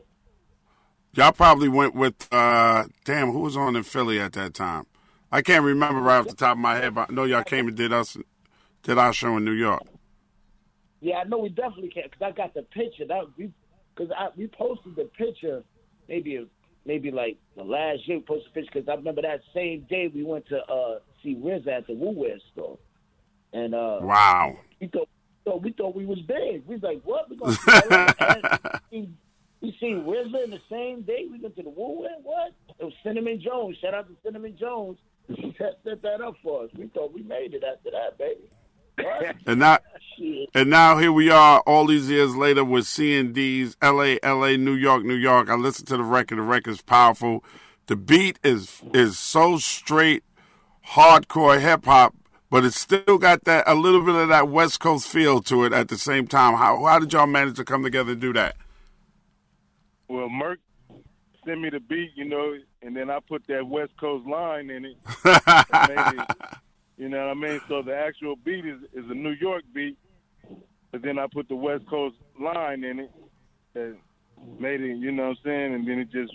[1.13, 4.85] Y'all probably went with uh damn, who was on in Philly at that time?
[5.31, 7.67] I can't remember right off the top of my head, but I know y'all came
[7.67, 8.17] and did us
[8.83, 9.81] did our show in New York.
[11.01, 13.05] Yeah, I know we definitely can't because I got the picture.
[13.05, 13.51] That we
[13.95, 15.63] because I we posted the picture
[16.07, 16.47] maybe
[16.85, 20.09] maybe like the last year we posted the picture because I remember that same day
[20.13, 22.77] we went to uh see Riz at the Wu Wear store,
[23.53, 24.57] and uh Wow.
[24.79, 25.09] we thought
[25.43, 26.63] so we thought we was big.
[26.65, 27.29] We was like, what?
[27.29, 28.69] We gonna see
[29.01, 29.09] we-
[29.61, 31.25] we seen RZA in the same day.
[31.31, 32.09] We went to the Wu Wear.
[32.21, 32.51] What?
[32.77, 33.77] It was Cinnamon Jones.
[33.81, 34.99] Shout out to Cinnamon Jones.
[35.27, 36.69] He set, set that up for us.
[36.77, 38.49] We thought we made it after that, baby.
[38.97, 39.35] What?
[39.47, 43.33] And now ah, and now here we are all these years later with C and
[43.33, 45.49] D's LA, LA, New York, New York.
[45.49, 47.43] I listened to the record, the record's powerful.
[47.87, 50.23] The beat is is so straight
[50.91, 52.15] hardcore hip hop,
[52.49, 55.73] but it's still got that a little bit of that West Coast feel to it
[55.73, 56.55] at the same time.
[56.55, 58.55] How how did y'all manage to come together and do that?
[60.07, 60.57] Well, Merck
[61.45, 64.85] sent me the beat, you know, and then I put that West Coast line in
[64.85, 64.97] it.
[65.25, 66.27] it
[66.97, 67.61] you know what I mean?
[67.67, 69.97] So the actual beat is, is a New York beat,
[70.91, 73.11] but then I put the West Coast line in it
[73.73, 73.95] that
[74.59, 75.73] made it, you know what I'm saying?
[75.73, 76.33] And then it just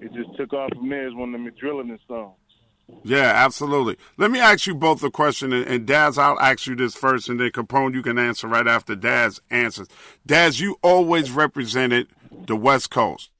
[0.00, 2.36] it just took off from there as one of the drilling songs.
[3.04, 3.96] Yeah, absolutely.
[4.16, 7.28] Let me ask you both a question, and, and Daz, I'll ask you this first,
[7.28, 9.88] and then Capone, you can answer right after Daz answers.
[10.26, 12.08] Daz, you always represented
[12.46, 13.30] the West Coast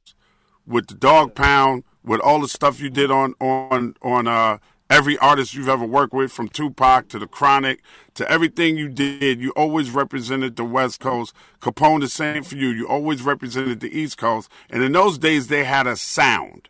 [0.66, 4.58] with the Dog Pound, with all the stuff you did on on on uh,
[4.90, 7.82] every artist you've ever worked with, from Tupac to the Chronic
[8.14, 9.40] to everything you did.
[9.40, 11.34] You always represented the West Coast.
[11.60, 12.68] Capone, the same for you.
[12.68, 16.68] You always represented the East Coast, and in those days they had a sound.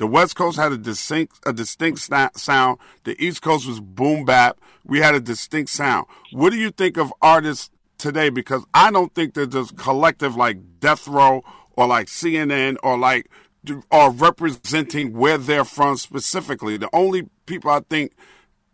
[0.00, 1.98] The West Coast had a distinct a distinct
[2.38, 2.78] sound.
[3.04, 4.58] The East Coast was boom bap.
[4.84, 6.06] We had a distinct sound.
[6.32, 8.30] What do you think of artists today?
[8.30, 11.44] Because I don't think they're just collective like Death Row
[11.80, 13.30] or like CNN or like
[13.90, 16.76] are representing where they're from specifically.
[16.76, 18.12] The only people I think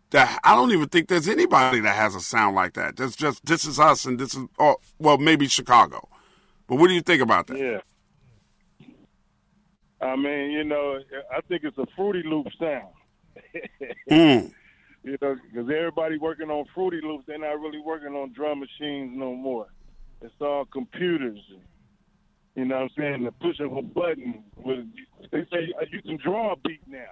[0.09, 2.97] that I don't even think there's anybody that has a sound like that.
[2.97, 6.09] That's just this is us and this is oh, well maybe Chicago.
[6.67, 7.57] But what do you think about that?
[7.57, 7.79] Yeah.
[10.01, 10.99] I mean, you know,
[11.33, 12.87] I think it's a Fruity Loop sound.
[14.09, 14.51] Mm.
[15.03, 19.11] You know, because everybody working on Fruity Loops, they're not really working on drum machines
[19.15, 19.67] no more.
[20.21, 21.39] It's all computers.
[22.57, 23.23] You know what I'm saying?
[23.23, 24.85] The push of a button with
[25.31, 27.05] they say uh, you can draw a beat now.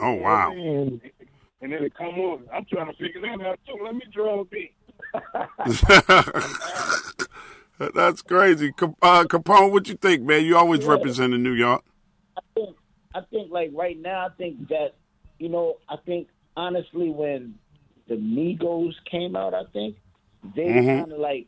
[0.00, 0.52] Oh You know wow.
[0.52, 1.00] I'm?
[1.62, 2.46] And then it come on.
[2.52, 3.78] I'm trying to figure that out too.
[3.82, 4.74] Let me draw a beat.
[7.94, 8.74] That's crazy.
[9.00, 10.44] Uh, Capone, what you think, man?
[10.44, 10.90] You always Yeah.
[10.90, 11.82] representing New York.
[12.36, 12.76] I think
[13.14, 14.94] I think like right now, I think that
[15.38, 17.54] you know, I think honestly, when
[18.08, 19.96] the Migos came out, I think
[20.54, 20.98] they Mhm.
[20.98, 21.46] kind of like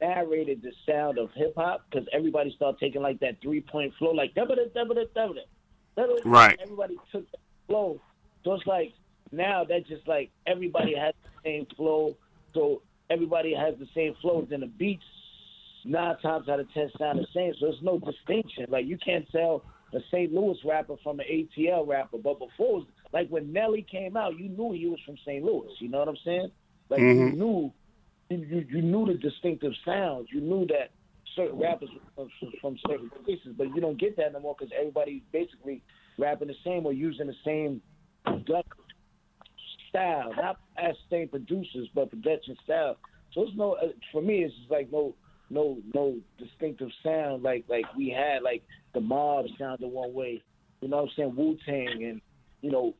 [0.00, 4.12] narrated the sound of hip hop because everybody started taking like that three point flow,
[4.12, 6.14] like da da da da da da.
[6.24, 6.58] Right.
[6.62, 8.00] Everybody took that flow,
[8.44, 8.92] so it's like
[9.32, 12.16] now that just like everybody has the same flow,
[12.54, 14.46] so everybody has the same flow.
[14.48, 15.02] Then the beats
[15.84, 18.66] nine times out of ten sound the same, so there's no distinction.
[18.68, 20.32] Like you can't tell a St.
[20.32, 24.38] Louis rapper from an ATL rapper, but before, it was, like when Nelly came out,
[24.38, 25.42] you knew he was from St.
[25.42, 25.70] Louis.
[25.80, 26.50] You know what I'm saying?
[26.90, 27.34] Like you Mhm.
[27.36, 27.72] knew,
[28.30, 30.28] you, you, knew the distinctive sounds.
[30.32, 30.90] You knew that
[31.34, 32.28] certain rappers from,
[32.60, 35.82] from certain places, but you don't get that no more because everybody basically
[36.18, 37.80] rapping the same or using the same
[39.88, 42.96] style, not as same producers, but production style.
[43.32, 45.14] So it's no, uh, for me, it's just like no,
[45.50, 48.42] no, no distinctive sound like like we had.
[48.42, 48.62] Like
[48.94, 50.42] the Mob sounded one way,
[50.80, 51.36] you know what I'm saying?
[51.36, 52.20] Wu Tang, and
[52.62, 52.94] you know,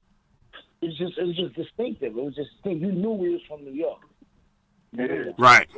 [0.81, 2.17] it's just it was just distinctive.
[2.17, 2.83] It was just distinct.
[2.83, 4.01] You knew we was from New York.
[4.93, 5.69] Right.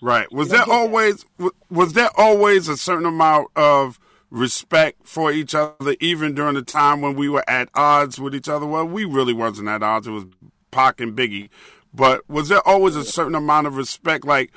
[0.00, 0.30] Right.
[0.32, 0.68] Was there that.
[0.68, 1.24] always
[1.70, 3.98] was there always a certain amount of
[4.30, 8.48] respect for each other, even during the time when we were at odds with each
[8.48, 8.66] other?
[8.66, 10.06] Well, we really wasn't at odds.
[10.06, 10.26] It was
[10.70, 11.48] Pac and Biggie.
[11.92, 14.24] But was there always a certain amount of respect?
[14.24, 14.52] Like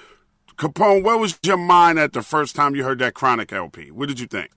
[0.57, 3.89] Capone, where was your mind at the first time you heard that Chronic LP?
[3.89, 4.51] What did you think?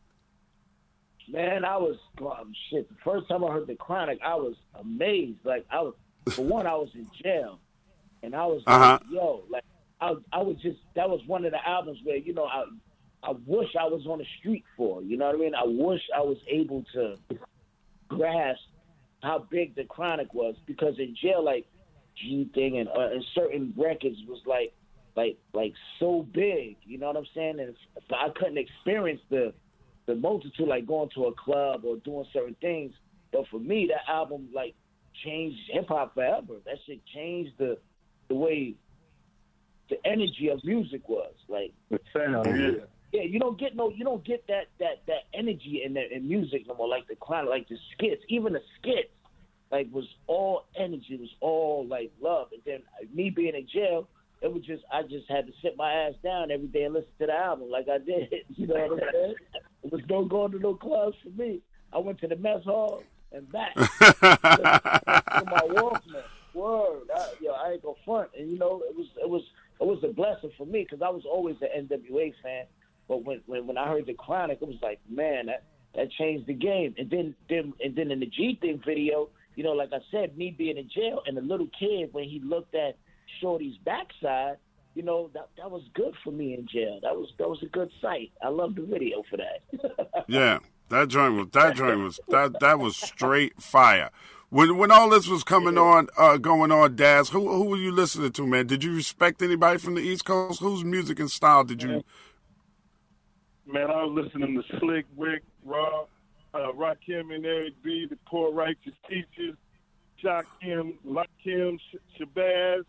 [1.29, 2.89] Man, I was um, shit.
[2.89, 5.39] The first time I heard the Chronic, I was amazed.
[5.45, 5.95] Like I was,
[6.31, 7.59] for one, I was in jail,
[8.25, 8.99] and I was like, Uh-huh.
[9.11, 9.65] yo, like
[10.01, 12.65] I, I was just that was one of the albums where you know I,
[13.23, 15.03] I wish I was on the street for.
[15.03, 15.55] You know what I mean?
[15.55, 17.17] I wish I was able to
[18.09, 18.61] grasp
[19.23, 21.67] how big the Chronic was because in jail, like
[22.17, 24.73] G thing and, uh, and certain records was like,
[25.17, 26.77] like, like so big.
[26.85, 27.61] You know what I'm saying?
[27.61, 29.53] And if I couldn't experience the
[30.07, 32.93] the multitude, like going to a club or doing certain things.
[33.33, 34.75] But for me, that album like
[35.25, 36.57] changed hip hop forever.
[36.67, 37.79] That shit changed the
[38.29, 38.75] the way
[39.91, 41.33] the energy of music was.
[41.49, 42.85] Like The sound, yeah.
[43.13, 46.29] yeah, you don't get no, you don't get that that that energy in the, in
[46.29, 46.89] music no more.
[46.89, 49.11] Like the clown, like the skits, even the skits,
[49.71, 52.49] like was all energy, was all like love.
[52.53, 52.83] And then
[53.15, 54.09] me being in jail,
[54.41, 57.11] it was just I just had to sit my ass down every day and listen
[57.21, 58.33] to the album like I did.
[58.57, 59.35] You know what I'm saying?
[59.85, 61.61] It was no going to no clubs for me.
[61.93, 63.03] I went to the mess hall
[63.33, 63.85] and back to
[64.23, 66.23] my Walkman.
[66.55, 68.31] Word, I, yo, I ain't gonna front.
[68.39, 69.43] And you know, it was it was
[69.81, 72.65] it was a blessing for me because I was always an NWA fan.
[73.09, 76.47] But when, when when I heard the Chronic, it was like, man, that that changed
[76.47, 76.95] the game.
[76.99, 80.37] And then then and then in the G thing video, you know, like I said,
[80.37, 82.97] me being in jail and the little kid when he looked at
[83.41, 84.57] Shorty's backside,
[84.95, 87.01] you know, that that was good for me in jail.
[87.03, 88.33] That was that was a good sight.
[88.43, 90.25] I love the video for that.
[90.27, 94.11] Yeah, that joint was that joint was that that was straight fire.
[94.55, 97.91] When when all this was coming on, uh, going on, Daz, who who were you
[97.91, 98.69] listening to, man?
[98.69, 100.61] Did you respect anybody from the East Coast?
[100.61, 102.05] Whose music and style did you?
[103.67, 106.07] Man, I was listening to Slick Rick, Rob,
[106.55, 109.57] uh, Rakim and Eric B, the Poor Righteous Teachers,
[110.23, 112.85] Shakim, Lakim, Sh- Shabazz,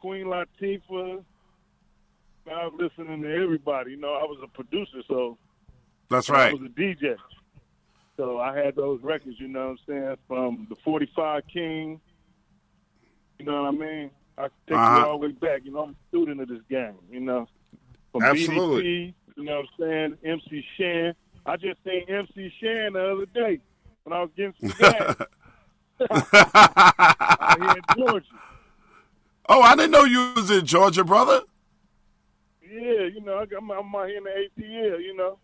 [0.00, 1.24] Queen Latifah.
[2.46, 3.90] I was listening to everybody.
[3.90, 5.38] You know, I was a producer, so
[6.08, 6.50] That's right.
[6.50, 7.16] I was a DJ.
[8.16, 12.00] So I had those records, you know what I'm saying, from the 45 King.
[13.38, 14.10] You know what I mean?
[14.38, 14.98] I can take Uh-huh.
[15.00, 15.62] you all the way back.
[15.64, 17.48] You know, I'm a student of this game, you know.
[18.12, 18.84] From Absolutely.
[18.84, 21.14] BDP, you know what I'm saying, MC Shan.
[21.46, 23.60] I just seen MC Shan the other day
[24.04, 25.16] when I was getting some gas
[26.10, 28.26] out here in Georgia.
[29.48, 31.40] oh, I didn't know you was in Georgia, brother.
[32.62, 34.30] Yeah, you know, I got- I'm, I'm out here in the
[34.62, 35.38] ATL, you know.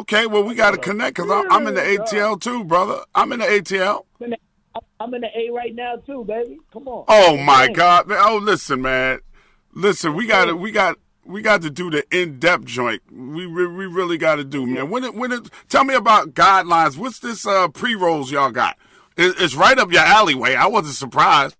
[0.00, 3.00] Okay, well we got to connect because I'm, I'm in the ATL too, brother.
[3.14, 4.04] I'm in the ATL.
[4.20, 4.38] I'm in the-
[5.00, 6.58] I'm in the A right now too, baby.
[6.72, 7.04] Come on.
[7.08, 7.72] Oh my Hey.
[7.74, 8.08] God!
[8.08, 8.18] Man.
[8.20, 9.20] Oh, listen, man.
[9.72, 13.02] Listen, we got to we got we got to do the in depth joint.
[13.12, 14.90] We re- we really got to do, man.
[14.90, 16.96] When it when it tell me about guidelines.
[16.96, 18.76] What's this uh, pre rolls y'all got?
[19.16, 20.54] It, it's right up your alleyway.
[20.54, 21.56] I wasn't surprised.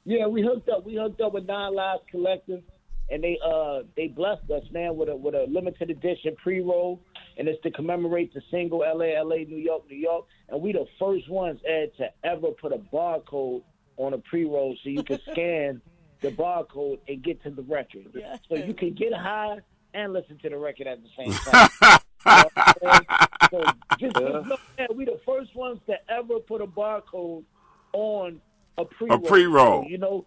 [0.08, 0.86] Yeah, we hooked up.
[0.86, 2.62] We hooked up with Nine Lives Collective,
[3.10, 7.00] and they uh they blessed us, man, with a with a limited edition pre roll,
[7.36, 10.86] and it's to commemorate the single LA, LA, New York, New York, and we the
[10.98, 13.62] first ones Ed to ever put a barcode
[13.96, 15.80] on a pre roll so you can scan
[16.22, 18.06] the barcode and get to the record.
[18.48, 19.58] So you can get high
[19.94, 21.68] and listen to the record at the same time.
[21.80, 23.06] You know what I'm saying?
[23.50, 23.62] so
[24.00, 27.44] just, just know that we the first ones to ever put a barcode
[27.92, 28.40] on
[28.78, 29.20] a pre-roll.
[29.20, 29.82] pre-roll.
[29.82, 30.24] So, you know,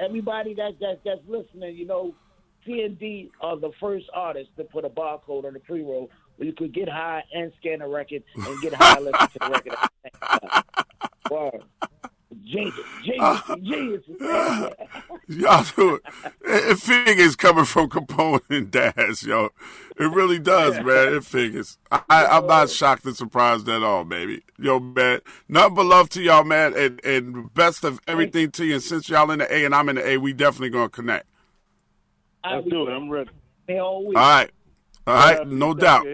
[0.00, 2.14] everybody that, that that's listening, you know,
[2.64, 6.46] C and D are the first artists to put a barcode on the pre-roll where
[6.46, 9.50] you could get high and scan the record and get high and listen to the
[9.50, 10.64] record
[12.42, 12.76] the same time.
[12.76, 12.82] Word.
[13.02, 14.74] Genius, genius, genius.
[15.28, 16.02] Y'all do it.
[16.44, 19.50] It figures coming from Capone and Daz, yo.
[19.98, 21.14] It really does, man.
[21.14, 21.78] It figures.
[21.90, 24.42] I, I'm not shocked and surprised at all, baby.
[24.58, 25.20] Yo, man.
[25.48, 26.74] Nothing but love to y'all, man.
[26.76, 28.74] And, and best of everything to you.
[28.74, 30.90] And since y'all in the A and I'm in the A, we definitely going to
[30.90, 31.26] connect.
[32.44, 32.92] Let's do it.
[32.92, 33.30] I'm ready.
[33.68, 34.50] All right.
[35.06, 35.46] All right.
[35.46, 36.06] No doubt.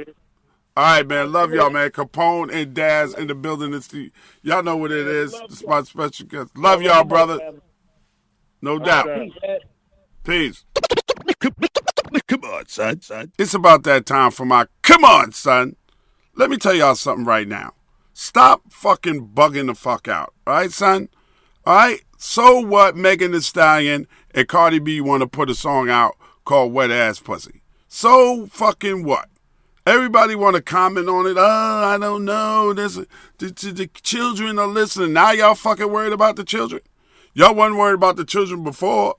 [0.76, 1.32] All right, man.
[1.32, 1.88] Love y'all, man.
[1.88, 3.72] Capone and Daz in the building.
[3.72, 4.12] It's the,
[4.42, 5.34] y'all know what it is.
[5.44, 6.56] It's my special guest.
[6.56, 7.54] Love y'all, brother.
[8.60, 9.08] No doubt.
[10.22, 10.66] Peace.
[12.28, 13.32] Come on, son, son.
[13.38, 15.76] It's about that time for my come on, son.
[16.34, 17.72] Let me tell y'all something right now.
[18.12, 20.34] Stop fucking bugging the fuck out.
[20.46, 21.08] All right, son?
[21.64, 22.02] All right?
[22.18, 26.72] So what Megan Thee Stallion and Cardi B want to put a song out called
[26.72, 27.62] Wet Ass Pussy.
[27.88, 29.28] So fucking what?
[29.86, 31.36] Everybody want to comment on it.
[31.38, 32.70] Oh, I don't know.
[32.70, 33.06] A, the,
[33.38, 35.12] the, the children are listening.
[35.12, 36.82] Now y'all fucking worried about the children.
[37.34, 39.14] Y'all wasn't worried about the children before.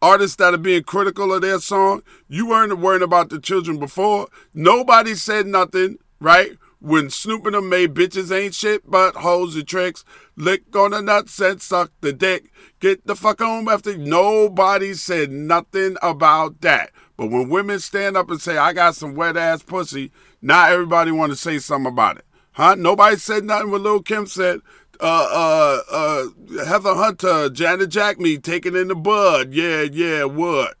[0.00, 4.26] Artists that are being critical of their song, you weren't worried about the children before.
[4.52, 6.58] Nobody said nothing, right?
[6.80, 10.04] When Snoop and them made bitches ain't shit but hoes and tricks.
[10.34, 12.50] Lick on the nuts and suck the dick.
[12.80, 13.96] Get the fuck home after.
[13.96, 16.90] Nobody said nothing about that.
[17.22, 20.10] But when women stand up and say, I got some wet ass pussy,
[20.40, 22.24] now everybody want to say something about it.
[22.50, 22.74] Huh?
[22.74, 24.58] Nobody said nothing when Lil Kim said,
[24.98, 29.52] uh, uh, uh, Heather Hunter, Janet Jack me taking in the bud.
[29.52, 30.74] Yeah, yeah, what?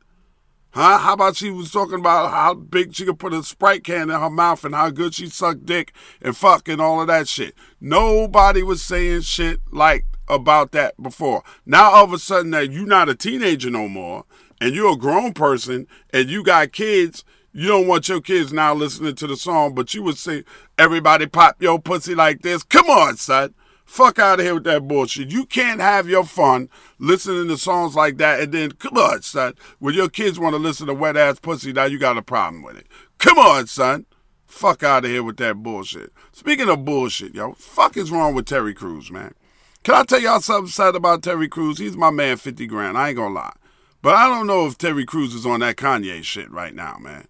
[0.70, 0.98] Huh?
[0.98, 4.20] How about she was talking about how big she could put a Sprite can in
[4.20, 7.54] her mouth and how good she sucked dick and fuck and all of that shit.
[7.80, 11.44] Nobody was saying shit like about that before.
[11.64, 14.24] Now all of a sudden that you're not a teenager no more
[14.62, 18.72] and you're a grown person and you got kids, you don't want your kids now
[18.72, 20.44] listening to the song, but you would say,
[20.78, 22.62] everybody pop your pussy like this.
[22.62, 23.54] Come on, son.
[23.84, 25.32] Fuck out of here with that bullshit.
[25.32, 26.68] You can't have your fun
[27.00, 29.54] listening to songs like that and then, come on, son.
[29.80, 32.62] When your kids want to listen to wet ass pussy, now you got a problem
[32.62, 32.86] with it.
[33.18, 34.06] Come on, son.
[34.46, 36.12] Fuck out of here with that bullshit.
[36.30, 39.34] Speaking of bullshit, yo, fuck is wrong with Terry Crews, man?
[39.82, 41.78] Can I tell y'all something sad about Terry Crews?
[41.78, 42.96] He's my man, 50 grand.
[42.96, 43.54] I ain't gonna lie.
[44.02, 47.28] But I don't know if Terry Crews is on that Kanye shit right now, man.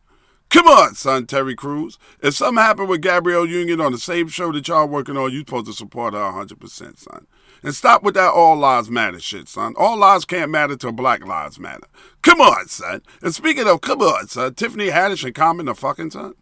[0.48, 1.98] Come on, son, Terry Crews.
[2.22, 5.40] If something happened with Gabrielle Union on the same show that y'all working on, you
[5.40, 7.26] supposed to support her 100%, son.
[7.62, 9.74] And stop with that all lives matter shit, son.
[9.78, 11.86] All lives can't matter till black lives matter.
[12.22, 13.02] Come on, son.
[13.22, 16.34] And speaking of, come on, son, Tiffany Haddish and Common the fucking son.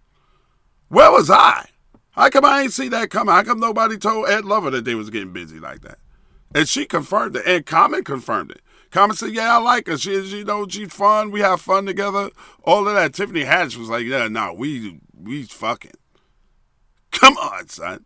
[0.88, 1.66] Where was I?
[2.12, 3.34] How come I ain't see that coming?
[3.34, 5.98] How come nobody told Ed Lover that they was getting busy like that?
[6.52, 7.46] And she confirmed it.
[7.46, 8.60] And Common confirmed it.
[8.90, 9.96] Common said, "Yeah, I like her.
[9.96, 11.30] She, you know, she's fun.
[11.30, 12.30] We have fun together.
[12.64, 15.92] All of that." Tiffany Haddish was like, "Yeah, no, we we fucking.
[17.12, 18.04] Come on, son.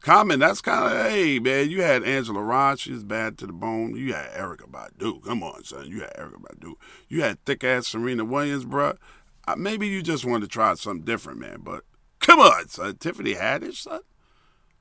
[0.00, 0.40] Common.
[0.40, 1.70] That's kind of hey, man.
[1.70, 2.80] You had Angela Rod.
[2.80, 3.94] She's bad to the bone.
[3.96, 5.22] You had Erykah Badu.
[5.24, 5.88] Come on, son.
[5.88, 6.74] You had Erykah Badu.
[7.08, 8.96] You had thick ass Serena Williams, bruh.
[9.46, 11.58] Uh, maybe you just wanted to try something different, man.
[11.62, 11.84] But
[12.18, 12.96] come on, son.
[12.96, 14.00] Tiffany Haddish, son."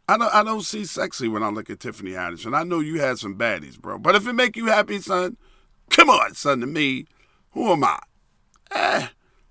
[0.10, 2.80] I don't, I don't see sexy when I look at Tiffany Haddish, and I know
[2.80, 4.00] you had some baddies, bro.
[4.00, 5.38] But if it make you happy, son,
[5.92, 6.62] come on, son.
[6.62, 7.06] To me,
[7.52, 8.00] who am I?
[8.72, 9.08] Eh,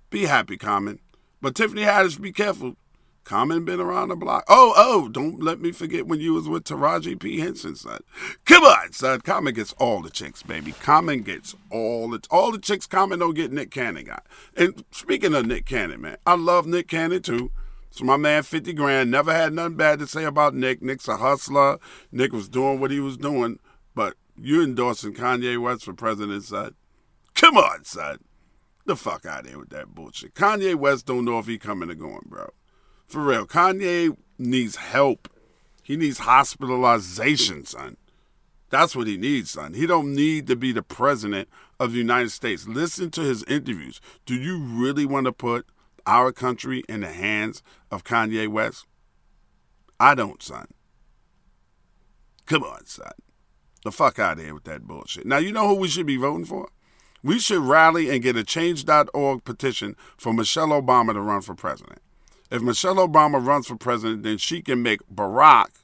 [0.09, 0.99] be happy, Common.
[1.41, 2.75] But Tiffany Haddish, be careful.
[3.23, 4.43] Common been around the block.
[4.49, 7.39] Oh, oh, don't let me forget when you was with Taraji P.
[7.39, 8.01] Henson, son.
[8.43, 9.21] Come on, son.
[9.21, 10.73] Common gets all the chicks, baby.
[10.73, 12.85] Common gets all the all the chicks.
[12.85, 14.25] Common don't get Nick Cannon got.
[14.57, 17.49] And speaking of Nick Cannon, man, I love Nick Cannon too.
[17.91, 20.81] So my man, 50 grand, never had nothing bad to say about Nick.
[20.81, 21.79] Nick's a hustler.
[22.11, 23.59] Nick was doing what he was doing.
[23.95, 26.75] But you endorsing Kanye West for president, son?
[27.33, 28.19] Come on, son.
[28.85, 30.33] The fuck out of here with that bullshit.
[30.33, 32.49] Kanye West don't know if he coming or going, bro.
[33.07, 33.45] For real.
[33.45, 35.27] Kanye needs help.
[35.83, 37.97] He needs hospitalization, son.
[38.69, 39.73] That's what he needs, son.
[39.73, 41.49] He don't need to be the president
[41.79, 42.67] of the United States.
[42.67, 43.99] Listen to his interviews.
[44.25, 45.65] Do you really want to put
[46.09, 47.61] our country in the hands
[47.91, 48.85] of Kanye West?
[49.99, 50.67] I don't, son.
[52.47, 53.11] Come on, son.
[53.83, 55.25] The fuck out of here with that bullshit.
[55.25, 56.69] Now, you know who we should be voting for?
[57.21, 61.99] We should rally and get a change.org petition for Michelle Obama to run for president.
[62.49, 65.83] If Michelle Obama runs for president, then she can make Barack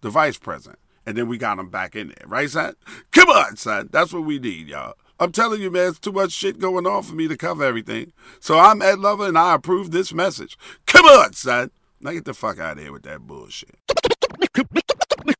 [0.00, 0.78] the vice president.
[1.04, 2.74] And then we got him back in there, right, son?
[3.12, 3.90] Come on, son.
[3.92, 4.94] That's what we need, y'all.
[5.18, 8.12] I'm telling you, man, it's too much shit going on for me to cover everything.
[8.40, 10.58] So I'm Ed Lover, and I approve this message.
[10.86, 11.70] Come on, son.
[12.00, 13.78] Now get the fuck out of here with that bullshit.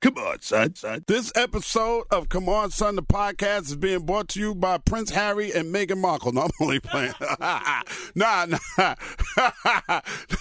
[0.00, 1.04] Come on, son, son.
[1.06, 5.10] This episode of Come On, Son, the podcast is being brought to you by Prince
[5.10, 6.32] Harry and Meghan Markle.
[6.32, 7.12] No, I'm only playing.
[7.40, 7.82] nah,
[8.14, 8.46] nah.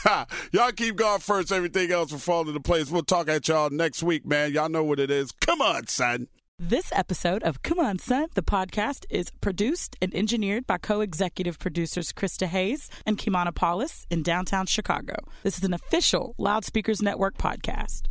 [0.05, 0.25] nah.
[0.51, 1.51] Y'all keep going first.
[1.51, 2.89] Everything else will fall into place.
[2.89, 4.53] We'll talk at y'all next week, man.
[4.53, 5.31] Y'all know what it is.
[5.31, 6.27] Come on, son.
[6.57, 11.59] This episode of Come On Son, the podcast, is produced and engineered by co executive
[11.59, 15.17] producers Krista Hayes and Kimana Paulus in downtown Chicago.
[15.43, 18.03] This is an official Loudspeakers Network podcast.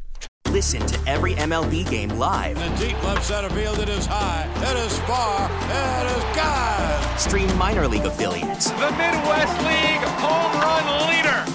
[0.51, 2.59] Listen to every MLB game live.
[2.59, 7.19] In the deep left center field, it is high, it is far, it is God.
[7.19, 8.71] Stream minor league affiliates.
[8.73, 11.55] The Midwest League home run leader.